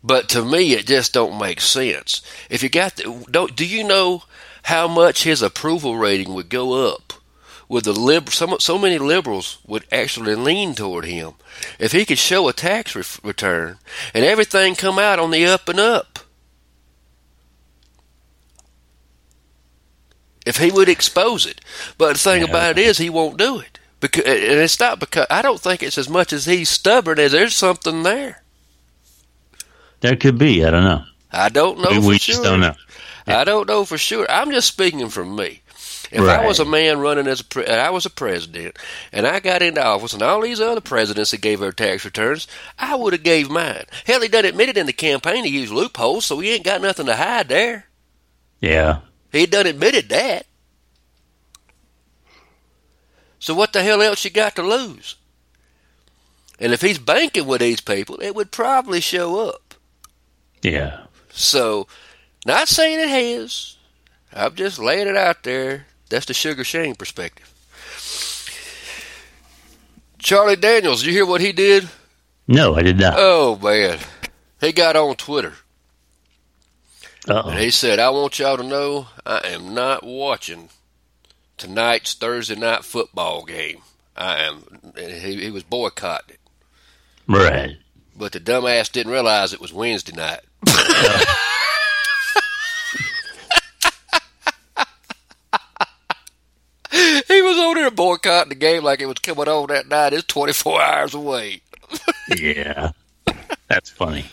[0.04, 2.24] But to me, it just don't make sense.
[2.50, 4.24] If you got, the, don't, do you know
[4.64, 7.14] how much his approval rating would go up
[7.70, 11.34] with the lib- so, so many liberals would actually lean toward him
[11.78, 13.78] if he could show a tax re- return
[14.16, 16.20] and everything come out on the up and up.
[20.46, 21.62] If he would expose it,
[21.98, 22.50] but the thing yeah.
[22.50, 25.82] about it is he won't do it because, and it's not because I don't think
[25.82, 28.44] it's as much as he's stubborn as there's something there.
[30.02, 30.64] There could be.
[30.64, 31.04] I don't know.
[31.32, 32.00] I don't know.
[32.00, 32.76] We, we just don't know.
[33.26, 34.26] I don't know for sure.
[34.30, 35.62] I'm just speaking from me.
[36.10, 36.40] If right.
[36.40, 38.78] I was a man running as a, pre- I was a president,
[39.12, 42.48] and I got into office, and all these other presidents that gave their tax returns,
[42.80, 43.84] I would have gave mine.
[44.06, 47.08] Hell, he done admitted in the campaign he used loopholes, so he ain't got nothing
[47.08, 47.88] to hide there.
[48.62, 49.00] Yeah,
[49.34, 50.46] he done admitted that.
[53.40, 55.16] So what the hell else you got to lose?
[56.60, 59.76] And if he's banking with these people, it would probably show up.
[60.64, 61.06] Yeah.
[61.30, 61.88] So,
[62.46, 63.78] not saying it has.
[64.34, 67.54] I'm just laying it out there that's the Sugar Shane perspective.
[70.20, 71.88] Charlie Daniels, you hear what he did?
[72.48, 73.16] No, I did not.
[73.18, 74.00] Oh man,
[74.60, 75.54] he got on Twitter.
[77.28, 77.50] Uh-oh.
[77.50, 80.70] And he said, "I want y'all to know I am not watching
[81.58, 83.82] tonight's Thursday night football game.
[84.16, 84.64] I am."
[84.96, 86.38] He, he was boycotted.
[87.28, 87.78] Right.
[88.16, 90.42] But the dumbass didn't realize it was Wednesday night.
[97.28, 100.14] he was over there boycotting the game like it was coming on that night.
[100.14, 101.62] It's 24 hours away.
[102.36, 102.92] yeah.
[103.68, 104.26] That's funny.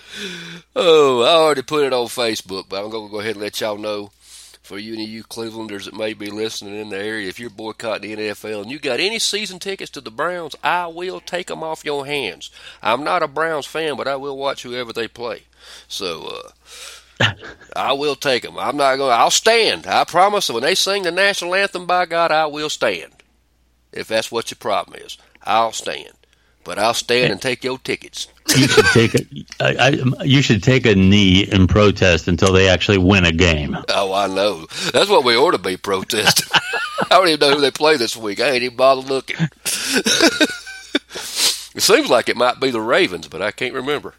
[0.76, 3.60] Oh, I already put it on Facebook, but I'm going to go ahead and let
[3.60, 4.10] y'all know
[4.64, 8.16] for you and you Clevelanders that may be listening in the area, if you're boycotting
[8.16, 11.62] the NFL and you got any season tickets to the Browns, I will take them
[11.62, 12.50] off your hands.
[12.82, 15.42] I'm not a Browns fan, but I will watch whoever they play.
[15.86, 16.40] So,
[17.20, 17.32] uh,
[17.76, 18.58] I will take them.
[18.58, 19.12] I'm not going.
[19.12, 19.86] I'll stand.
[19.86, 20.48] I promise.
[20.48, 23.12] When they sing the national anthem, by God, I will stand.
[23.92, 26.14] If that's what your problem is, I'll stand.
[26.64, 28.28] But I'll stand and take your tickets.
[28.56, 29.24] you should take a,
[29.60, 33.76] I, I, you should take a knee in protest until they actually win a game.
[33.88, 34.66] Oh, I know.
[34.92, 36.48] That's what we ought to be protesting.
[37.10, 38.40] I don't even know who they play this week.
[38.40, 39.36] I ain't even bothered looking.
[41.74, 44.14] it seems like it might be the Ravens, but I can't remember.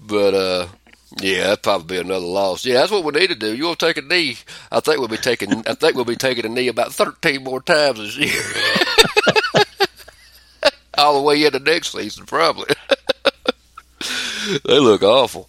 [0.00, 0.68] But uh,
[1.20, 2.64] yeah, that'd probably be another loss.
[2.64, 3.54] Yeah, that's what we need to do.
[3.54, 4.36] You want to take a knee?
[4.70, 5.66] I think we'll be taking.
[5.66, 9.64] I think we'll be taking a knee about thirteen more times this year.
[10.98, 12.74] All the way into next season, probably.
[14.66, 15.48] they look awful.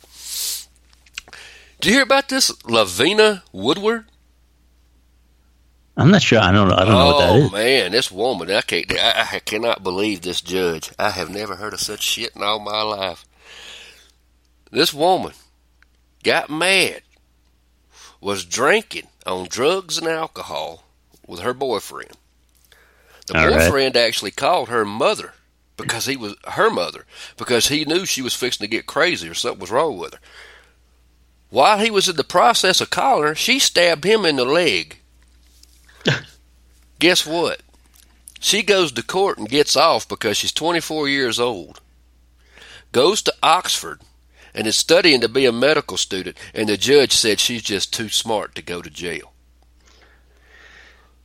[1.80, 4.06] Do you hear about this Lavinia Woodward?
[5.98, 6.40] I'm not sure.
[6.40, 6.71] I don't.
[6.71, 7.50] I don't oh, know what that oh, is.
[7.50, 8.52] Oh man, this woman!
[8.52, 8.92] I can't.
[8.92, 10.92] I, I cannot believe this judge.
[10.98, 13.26] I have never heard of such shit in all my life.
[14.71, 15.34] This woman
[16.23, 17.02] got mad,
[18.21, 20.84] was drinking on drugs and alcohol
[21.28, 22.12] with her boyfriend.
[23.28, 24.06] The All boyfriend right.
[24.06, 25.34] actually called her mother
[25.84, 27.06] because he was her mother
[27.38, 30.19] because he knew she was fixing to get crazy or something was wrong with her.
[31.50, 35.00] While he was in the process of calling her, she stabbed him in the leg.
[37.00, 37.62] Guess what?
[38.40, 41.82] She goes to court and gets off because she's 24 years old.
[42.92, 44.02] Goes to Oxford
[44.54, 48.10] and is studying to be a medical student, and the judge said she's just too
[48.10, 49.34] smart to go to jail.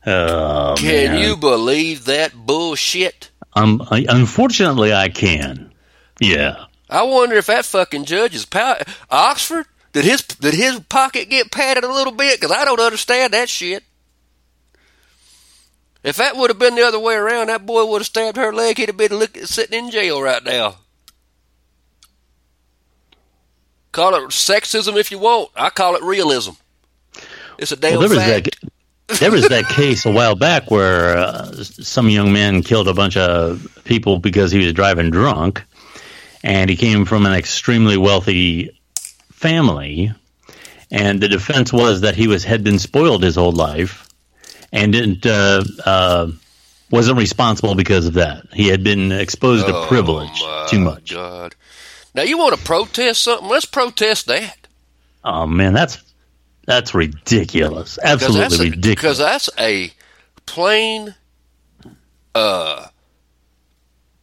[0.05, 1.21] Oh, Can man.
[1.21, 3.31] you believe that bullshit?
[3.55, 5.73] Um, I- unfortunately, I can.
[6.19, 6.65] Yeah.
[6.89, 8.77] I wonder if that fucking judge is pow-
[9.09, 9.65] Oxford.
[9.93, 12.39] Did his did his pocket get padded a little bit?
[12.39, 13.83] Because I don't understand that shit.
[16.03, 18.53] If that would have been the other way around, that boy would have stabbed her
[18.53, 18.77] leg.
[18.77, 20.75] He'd have been look, sitting in jail right now.
[23.91, 25.49] Call it sexism if you want.
[25.55, 26.51] I call it realism.
[27.57, 28.55] It's a damn Well, there was that.
[29.07, 33.17] There was that case a while back where uh, some young man killed a bunch
[33.17, 35.63] of people because he was driving drunk,
[36.43, 38.79] and he came from an extremely wealthy
[39.31, 40.11] family,
[40.91, 44.07] and the defense was that he was had been spoiled his whole life,
[44.73, 46.31] and didn't uh, uh,
[46.89, 48.45] wasn't responsible because of that.
[48.53, 51.13] He had been exposed to privilege Oh, my too much.
[51.13, 51.55] God.
[52.15, 53.47] Now you want to protest something?
[53.49, 54.67] Let's protest that.
[55.23, 55.97] Oh man, that's
[56.65, 57.99] that's ridiculous.
[58.03, 58.95] Absolutely that's a, ridiculous.
[58.95, 59.93] Because that's a
[60.45, 61.15] plain,
[62.33, 62.87] uh,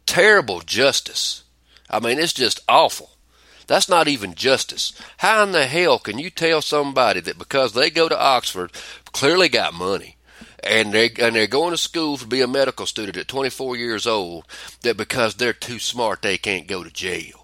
[0.05, 1.43] terrible justice.
[1.89, 3.11] I mean, it's just awful.
[3.67, 4.93] That's not even justice.
[5.17, 8.71] How in the hell can you tell somebody that because they go to Oxford,
[9.13, 10.17] clearly got money,
[10.63, 14.05] and they and they're going to school to be a medical student at 24 years
[14.05, 14.45] old,
[14.81, 17.42] that because they're too smart they can't go to jail?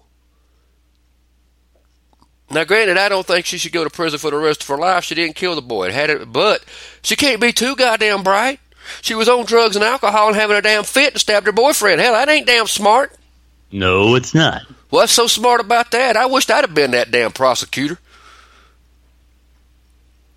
[2.50, 4.76] Now, granted, I don't think she should go to prison for the rest of her
[4.76, 5.04] life.
[5.04, 5.86] She didn't kill the boy.
[5.86, 6.64] It had it, but
[7.02, 8.58] she can't be too goddamn bright.
[9.02, 12.00] She was on drugs and alcohol and having a damn fit and stabbed her boyfriend.
[12.00, 13.12] Hell, that ain't damn smart.
[13.70, 14.62] no, it's not.
[14.88, 16.16] What's so smart about that?
[16.16, 17.98] I wished I'd have been that damn prosecutor.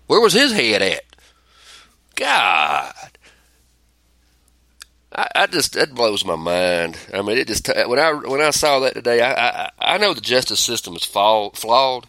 [0.06, 1.02] Where was his head at?
[2.14, 2.94] God.
[5.12, 6.96] I, I just that blows my mind.
[7.12, 10.14] I mean, it just when I when I saw that today, I I, I know
[10.14, 12.06] the justice system is flawed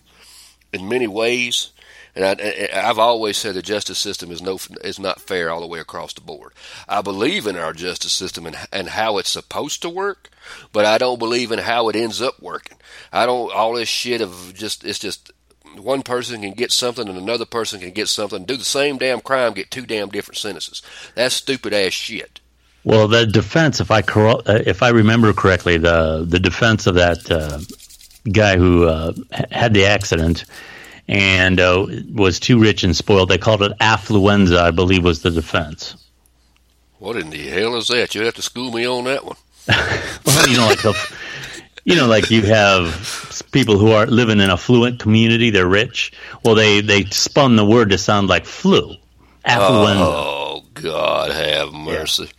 [0.74, 1.72] in many ways,
[2.16, 5.68] and I, I've always said the justice system is no is not fair all the
[5.68, 6.54] way across the board.
[6.88, 10.30] I believe in our justice system and and how it's supposed to work,
[10.72, 12.78] but I don't believe in how it ends up working.
[13.12, 15.32] I don't all this shit of just it's just
[15.78, 19.20] one person can get something and another person can get something, do the same damn
[19.20, 20.82] crime, get two damn different sentences.
[21.16, 22.40] That's stupid ass shit.
[22.86, 26.94] Well, the defense, if I cor- uh, if I remember correctly, the the defense of
[26.96, 27.60] that uh,
[28.32, 29.12] guy who uh,
[29.50, 30.46] had the accident
[31.08, 35.32] and uh, was too rich and spoiled, they called it affluenza, I believe, was the
[35.32, 35.96] defense.
[37.00, 38.14] What in the hell is that?
[38.14, 39.38] You'd have to school me on that one.
[40.26, 41.16] Well, you know, like the,
[41.86, 46.12] you know, like you have people who are living in a affluent community, they're rich.
[46.44, 48.96] Well, they they spun the word to sound like flu,
[49.44, 50.02] affluenza.
[50.02, 50.45] Oh
[50.76, 52.30] God, have mercy.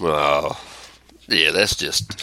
[0.00, 0.60] Oh,
[1.28, 2.22] yeah, that's just.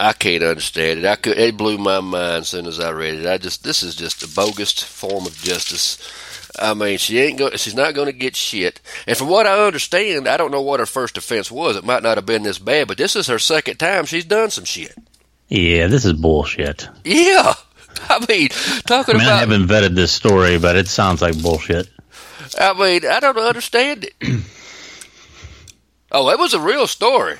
[0.00, 1.04] I can't understand it.
[1.04, 1.36] I could.
[1.36, 3.26] It blew my mind as soon as I read it.
[3.26, 3.64] I just.
[3.64, 5.98] This is just a bogus form of justice.
[6.58, 7.50] I mean, she ain't go.
[7.50, 8.80] She's not going to get shit.
[9.06, 11.76] And from what I understand, I don't know what her first offense was.
[11.76, 14.50] It might not have been this bad, but this is her second time she's done
[14.50, 14.94] some shit.
[15.48, 16.88] Yeah, this is bullshit.
[17.04, 17.54] Yeah,
[18.08, 18.48] I mean,
[18.86, 21.88] talking I mean, I haven't vetted this story, but it sounds like bullshit.
[22.58, 24.14] I mean, I don't understand it.
[26.12, 27.36] oh, it was a real story.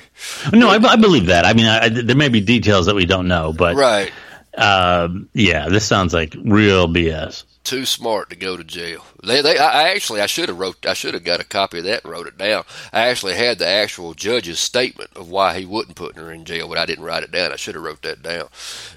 [0.53, 1.45] No, I, I believe that.
[1.45, 4.11] I mean, I, there may be details that we don't know, but Right.
[4.57, 7.43] Um, yeah, this sounds like real BS.
[7.63, 9.05] Too smart to go to jail.
[9.23, 11.83] They, they, I actually, I should have wrote, I should have got a copy of
[11.83, 12.63] that and wrote it down.
[12.91, 16.67] I actually had the actual judge's statement of why he wouldn't put her in jail,
[16.67, 17.51] but I didn't write it down.
[17.51, 18.47] I should have wrote that down.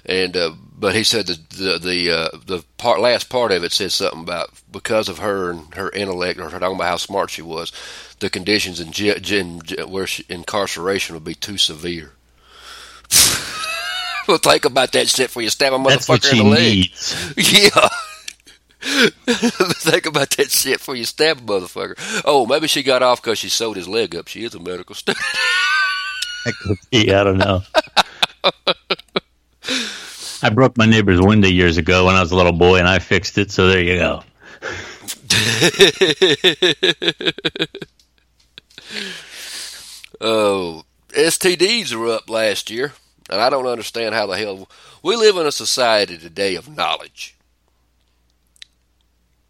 [0.05, 3.73] And, uh, but he said the, the, the, uh, the part, last part of it
[3.73, 7.43] said something about because of her and her intellect, or talking about how smart she
[7.43, 7.71] was,
[8.19, 8.91] the conditions in,
[9.31, 12.13] in where she, incarceration would be too severe.
[14.27, 16.61] well, think about that shit for you stab a motherfucker in the leg.
[16.61, 17.33] needs.
[17.37, 17.89] Yeah.
[19.25, 22.21] Think about that shit before you stab a motherfucker.
[22.25, 24.27] Oh, maybe she got off because she sewed his leg up.
[24.27, 25.23] She is a medical student.
[26.43, 27.13] that could be.
[27.13, 27.61] I don't know.
[30.43, 32.99] I broke my neighbor's window years ago when I was a little boy, and I
[32.99, 33.51] fixed it.
[33.51, 34.23] So there you go.
[40.21, 42.93] Oh, STDs were up last year,
[43.29, 44.67] and I don't understand how the hell
[45.01, 47.35] we live in a society today of knowledge.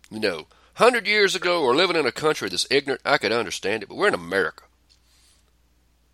[0.10, 3.84] You know, hundred years ago, or living in a country that's ignorant, I could understand
[3.84, 4.64] it, but we're in America.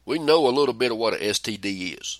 [0.05, 2.19] We know a little bit of what an STD is.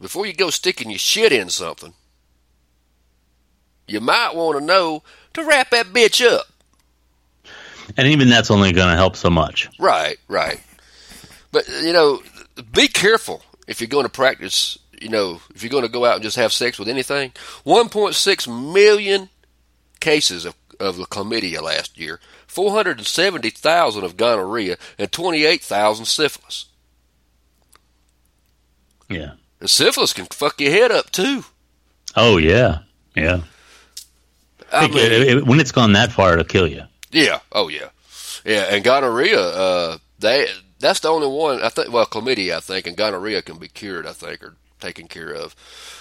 [0.00, 1.92] Before you go sticking your shit in something,
[3.86, 5.02] you might want to know
[5.34, 6.46] to wrap that bitch up.
[7.96, 9.68] And even that's only going to help so much.
[9.78, 10.60] Right, right.
[11.50, 12.22] But you know,
[12.72, 16.14] be careful if you're going to practice you know, if you're going to go out
[16.14, 17.32] and just have sex with anything,
[17.66, 19.28] 1.6 million
[19.98, 26.66] cases of, of the chlamydia last year, 470,000 of gonorrhea, and 28,000 syphilis.
[29.08, 29.32] Yeah.
[29.60, 31.44] And syphilis can fuck your head up too.
[32.16, 32.78] Oh yeah.
[33.16, 33.40] Yeah.
[34.72, 36.84] I mean, it- it- when it's gone that far, it'll kill you.
[37.10, 37.88] yeah, oh yeah,
[38.44, 38.62] yeah.
[38.70, 40.46] And gonorrhea, uh, they
[40.82, 41.90] that's the only one I think.
[41.92, 44.06] Well, chlamydia, I think, and gonorrhea can be cured.
[44.06, 45.56] I think, or taken care of.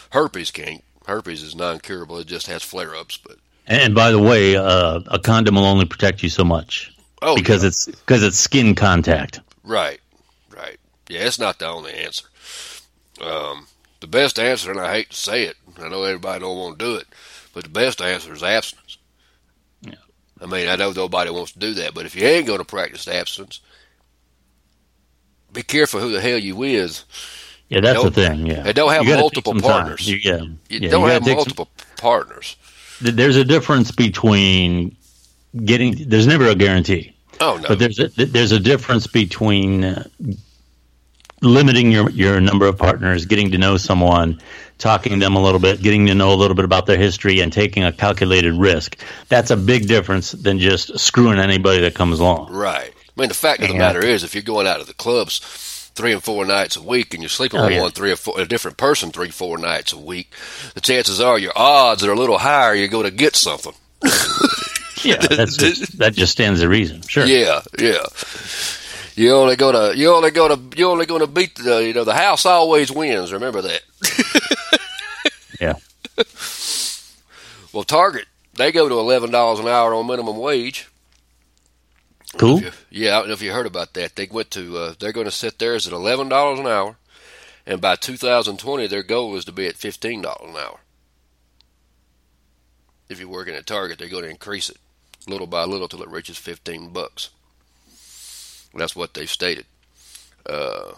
[0.10, 0.84] Herpes can't.
[1.08, 2.18] Herpes is non-curable.
[2.20, 3.18] It just has flare-ups.
[3.18, 7.36] But And by the way, uh, a condom will only protect you so much oh,
[7.36, 7.70] because yeah.
[7.70, 9.40] it's because it's skin contact.
[9.64, 10.02] Right,
[10.56, 10.80] right.
[11.08, 12.28] Yeah, it's not the only answer.
[13.22, 13.68] Um,
[14.00, 16.86] the best answer, and I hate to say it, I know everybody don't want to
[16.86, 17.08] do it,
[17.54, 18.98] but the best answer is abstinence.
[19.82, 19.94] Yeah.
[20.42, 22.66] I mean, I know nobody wants to do that, but if you ain't going to
[22.66, 23.60] practice abstinence,
[25.54, 27.04] be careful who the hell you with.
[27.70, 28.46] Yeah, that's the thing.
[28.48, 30.08] Yeah, and don't have You multiple partners.
[30.08, 32.58] You, yeah, You yeah, don't gotta have take some- multiple partners.
[33.02, 34.96] there's a difference between
[35.66, 35.96] getting.
[36.10, 40.04] There's never a guarantee, Oh no, but there's a, there's a difference between uh,
[41.42, 44.42] limiting your your number of partners, getting to know someone,
[44.78, 47.40] talking to them a little bit, getting to know a little bit about their history,
[47.40, 48.98] and taking a calculated risk.
[49.30, 52.52] That's a big difference than just screwing anybody that comes along.
[52.52, 52.94] Right.
[53.22, 53.80] I mean, the fact of the Yeah.
[53.80, 55.40] matter is, if you're going out to the clubs
[55.94, 57.82] three and four nights a week, and you're sleeping Oh, with yeah.
[57.82, 60.34] one three or four, a different person three, four nights a week,
[60.74, 62.74] the chances are your odds are a little higher.
[62.74, 63.74] You're going to get something.
[65.04, 67.02] Yeah, just, that just stands to reason.
[67.02, 67.26] Sure.
[67.26, 68.04] Yeah, yeah.
[69.16, 72.04] You only go to you only go to you only gonna beat the, you know,
[72.04, 73.34] the house always wins.
[73.34, 73.82] Remember that.
[75.60, 75.74] Yeah.
[77.74, 80.88] Well, Target they go to eleven dollars an hour on minimum wage.
[82.38, 82.62] Cool.
[82.90, 84.16] Yeah, I don't know if you heard about that.
[84.16, 86.96] They went to uh, they're going to set theirs at eleven dollars an hour,
[87.66, 90.80] and by 2020, their goal is to be at fifteen dollars an hour.
[93.10, 94.78] If you're working at Target, they're going to increase it
[95.28, 97.30] little by little till it reaches fifteen bucks.
[98.74, 99.66] That's what they've stated.
[100.46, 100.94] Uh,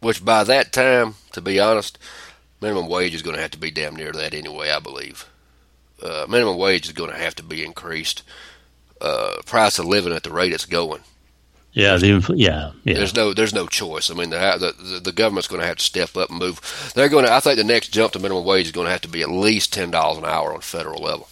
[0.00, 1.98] which by that time, to be honest,
[2.60, 4.70] minimum wage is going to have to be damn near that anyway.
[4.70, 5.26] I believe
[6.02, 8.22] uh, minimum wage is going to have to be increased
[9.00, 11.02] uh, price of living at the rate it's going.
[11.72, 11.96] Yeah.
[11.96, 12.72] The yeah.
[12.84, 12.94] Yeah.
[12.94, 14.10] There's no there's no choice.
[14.10, 16.92] I mean, the the, the government's going to have to step up and move.
[16.94, 17.32] They're going to.
[17.32, 19.30] I think the next jump to minimum wage is going to have to be at
[19.30, 21.28] least ten dollars an hour on federal level.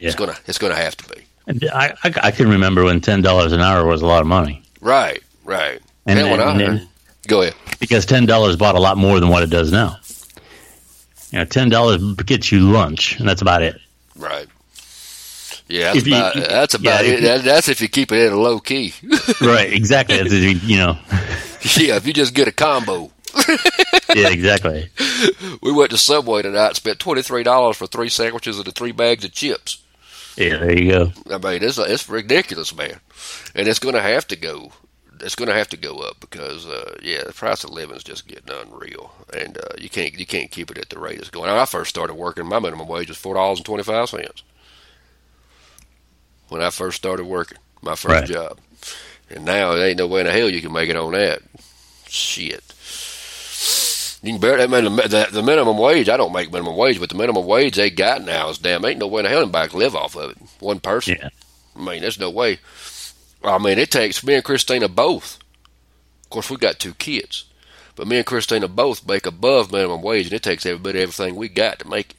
[0.00, 0.08] Yeah.
[0.08, 1.22] It's going to it's going to have to be.
[1.46, 4.26] And I, I, I can remember when ten dollars an hour was a lot of
[4.26, 5.80] money Right, right.
[6.04, 6.88] And- and- I, and-
[7.28, 7.54] go ahead.
[7.78, 9.96] because ten dollars bought a lot more than what it does now.
[11.30, 13.80] You know, ten dollars gets you lunch, and that's about it.
[14.16, 14.46] Right.
[15.68, 17.24] Yeah, that's If you- about, that's about yeah, it.
[17.24, 18.94] if that's if you keep it in a low key.
[19.40, 19.72] right?
[19.72, 20.16] Exactly.
[20.16, 20.96] That's, you know.
[21.76, 23.10] yeah, if you just get a combo.
[24.14, 24.28] Yeah.
[24.30, 24.88] Exactly.
[25.60, 28.92] We went to Subway tonight spent twenty three dollars for three sandwiches and the three
[28.92, 29.82] bags of chips.
[30.38, 30.56] Yeah.
[30.58, 31.12] There you go.
[31.30, 33.00] I mean, it's it's ridiculous, man,
[33.54, 34.72] and it's going to have to go.
[35.20, 38.04] It's going to have to go up because, uh, yeah, the price of living is
[38.04, 41.28] just getting unreal, and uh, you can't you can't keep it at the rate it's
[41.30, 41.50] going.
[41.50, 44.44] When I first started working, my minimum wage was four dollars and twenty five cents.
[46.48, 48.24] When I first started working, my first Right.
[48.28, 48.58] job,
[49.30, 51.42] and now it ain't no way in the hell you can make it on that.
[52.08, 52.62] Shit.
[54.22, 56.98] You can barely, I mean, the, the, the minimum wage, I don't make minimum wage,
[57.00, 59.42] but the minimum wage they got now is damn, ain't no way in the hell
[59.42, 60.38] anybody can live off of it.
[60.60, 61.16] One person.
[61.20, 61.28] Yeah.
[61.76, 62.58] I mean, there's no way.
[63.44, 65.38] I mean, it takes me and Christina both.
[66.24, 67.44] Of course, we got two kids,
[67.94, 71.48] but me and Christina both make above minimum wage, and it takes everybody everything we
[71.48, 72.16] got to make it.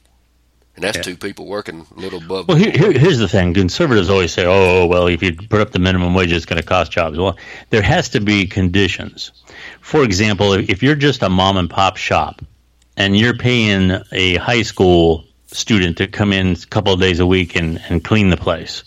[0.78, 1.02] And that's Yeah.
[1.02, 2.46] two people working a little above.
[2.46, 5.60] Well, here, here, here's the thing: conservatives always say, oh, "Oh, well, if you put
[5.60, 7.36] up the minimum wage, it's going to cost jobs." Well,
[7.70, 9.32] there has to be conditions.
[9.80, 12.42] For example, if you're just a mom and pop shop,
[12.96, 17.26] and you're paying a high school student to come in a couple of days a
[17.26, 18.84] week and, and clean the place,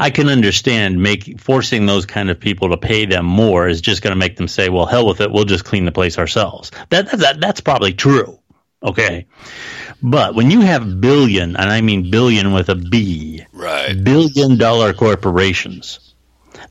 [0.00, 4.02] I can understand make forcing those kind of people to pay them more is just
[4.02, 6.72] going to make them say, "Well, hell with it, we'll just clean the place ourselves."
[6.88, 8.40] That, that that's probably true.
[8.82, 9.26] Okay.
[10.02, 13.94] But when you have billion, and I mean billion with a B, Right.
[14.02, 16.14] billion dollar corporations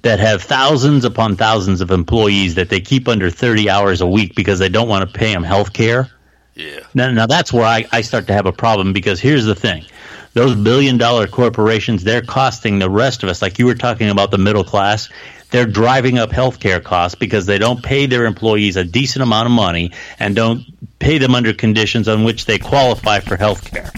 [0.01, 4.35] that have thousands upon thousands of employees that they keep under 30 hours a week
[4.35, 6.09] because they don't want to pay them health care.
[6.55, 6.81] Yeah.
[6.93, 9.85] Now, now that's where I, I start to have a problem because here's the thing.
[10.33, 14.31] Those billion dollar corporations, they're costing the rest of us, like you were talking about
[14.31, 15.09] the middle class,
[15.51, 19.51] they're driving up healthcare costs because they don't pay their employees a decent amount of
[19.51, 20.63] money and don't
[20.99, 23.91] pay them under conditions on which they qualify for healthcare.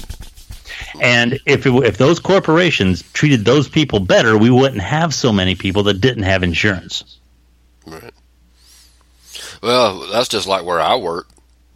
[1.01, 5.55] And if it, if those corporations treated those people better, we wouldn't have so many
[5.55, 7.19] people that didn't have insurance.
[7.85, 8.13] Right.
[9.61, 11.27] Well, that's just like where I work.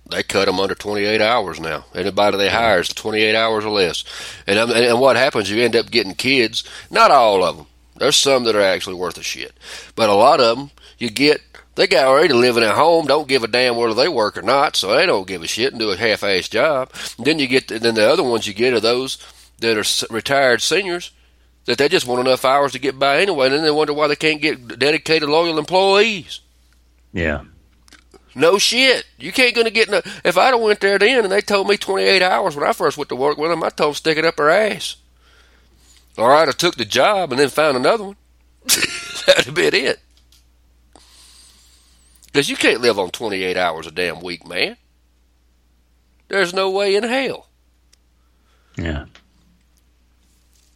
[0.09, 1.85] they cut them under 28 hours now.
[1.95, 4.03] Anybody they hire is 28 hours or less.
[4.45, 7.65] And, and what happens, you end up getting kids, not all of them.
[7.99, 9.53] There's some that are actually worth a shit.
[9.95, 11.41] But a lot of them, you get,
[11.75, 14.75] they got already living at home, don't give a damn whether they work or not,
[14.75, 16.91] so they don't give a shit and do a half-assed job.
[17.17, 19.17] And then you get, the, then the other ones you get are those
[19.59, 21.11] that are retired seniors
[21.65, 24.07] that they just want enough hours to get by anyway, and then they wonder why
[24.07, 26.39] they can't get dedicated, loyal employees.
[27.13, 27.43] Yeah.
[28.37, 29.05] No shit.
[29.17, 30.01] You can't gonna get no.
[30.23, 32.95] If I'd have went there then and they told me 28 hours when I first
[32.95, 34.97] went to work with them, I told them stick it up her ass.
[36.17, 38.15] All right, I took the job and then found another one.
[38.65, 39.99] That'd have been it.
[42.25, 44.77] Because you can't live on 28 hours a damn week, man.
[46.27, 47.47] There's no way in hell.
[48.77, 49.05] Yeah.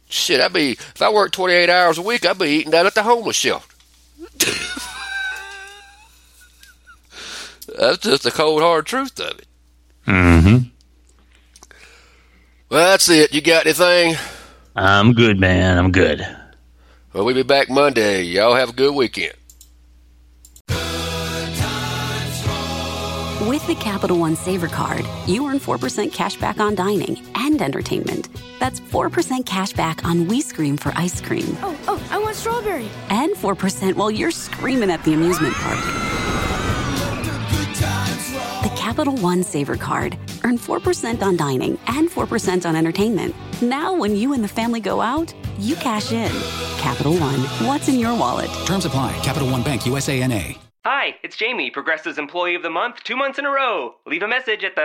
[0.08, 2.94] Shit, I'd be if I worked 28 hours a week, I'd be eating down at
[2.94, 3.66] the homeless shelter.
[7.78, 9.46] That's just the cold hard truth of it.
[10.06, 10.68] Mm-hmm.
[12.68, 13.32] Well, that's it.
[13.32, 14.16] You got anything?
[14.74, 15.78] I'm good, man.
[15.78, 16.20] I'm good.
[17.12, 18.22] Well, we'll be back Monday.
[18.22, 19.34] Y'all have a good weekend.
[23.46, 28.28] With the Capital One Saver Card, you earn 4% cash back on dining and entertainment.
[28.60, 31.58] That's 4% cash back on We Scream for ice cream.
[31.60, 32.88] Oh, oh, I want strawberry.
[33.10, 36.41] And 4% while you're screaming at the amusement park.
[38.92, 40.18] The Capital One Saver Card.
[40.44, 43.34] Earn 4% on dining and 4% on entertainment.
[43.62, 46.30] Now, when you and the family go out, you cash in.
[46.76, 48.50] Capital One, what's in your wallet?
[48.66, 49.18] Terms apply.
[49.22, 50.58] Capital One Bank, USA NA.
[50.84, 53.94] Hi, it's Jamie, Progressive's Employee of the Month, two months in a row.
[54.04, 54.84] Leave a message at the.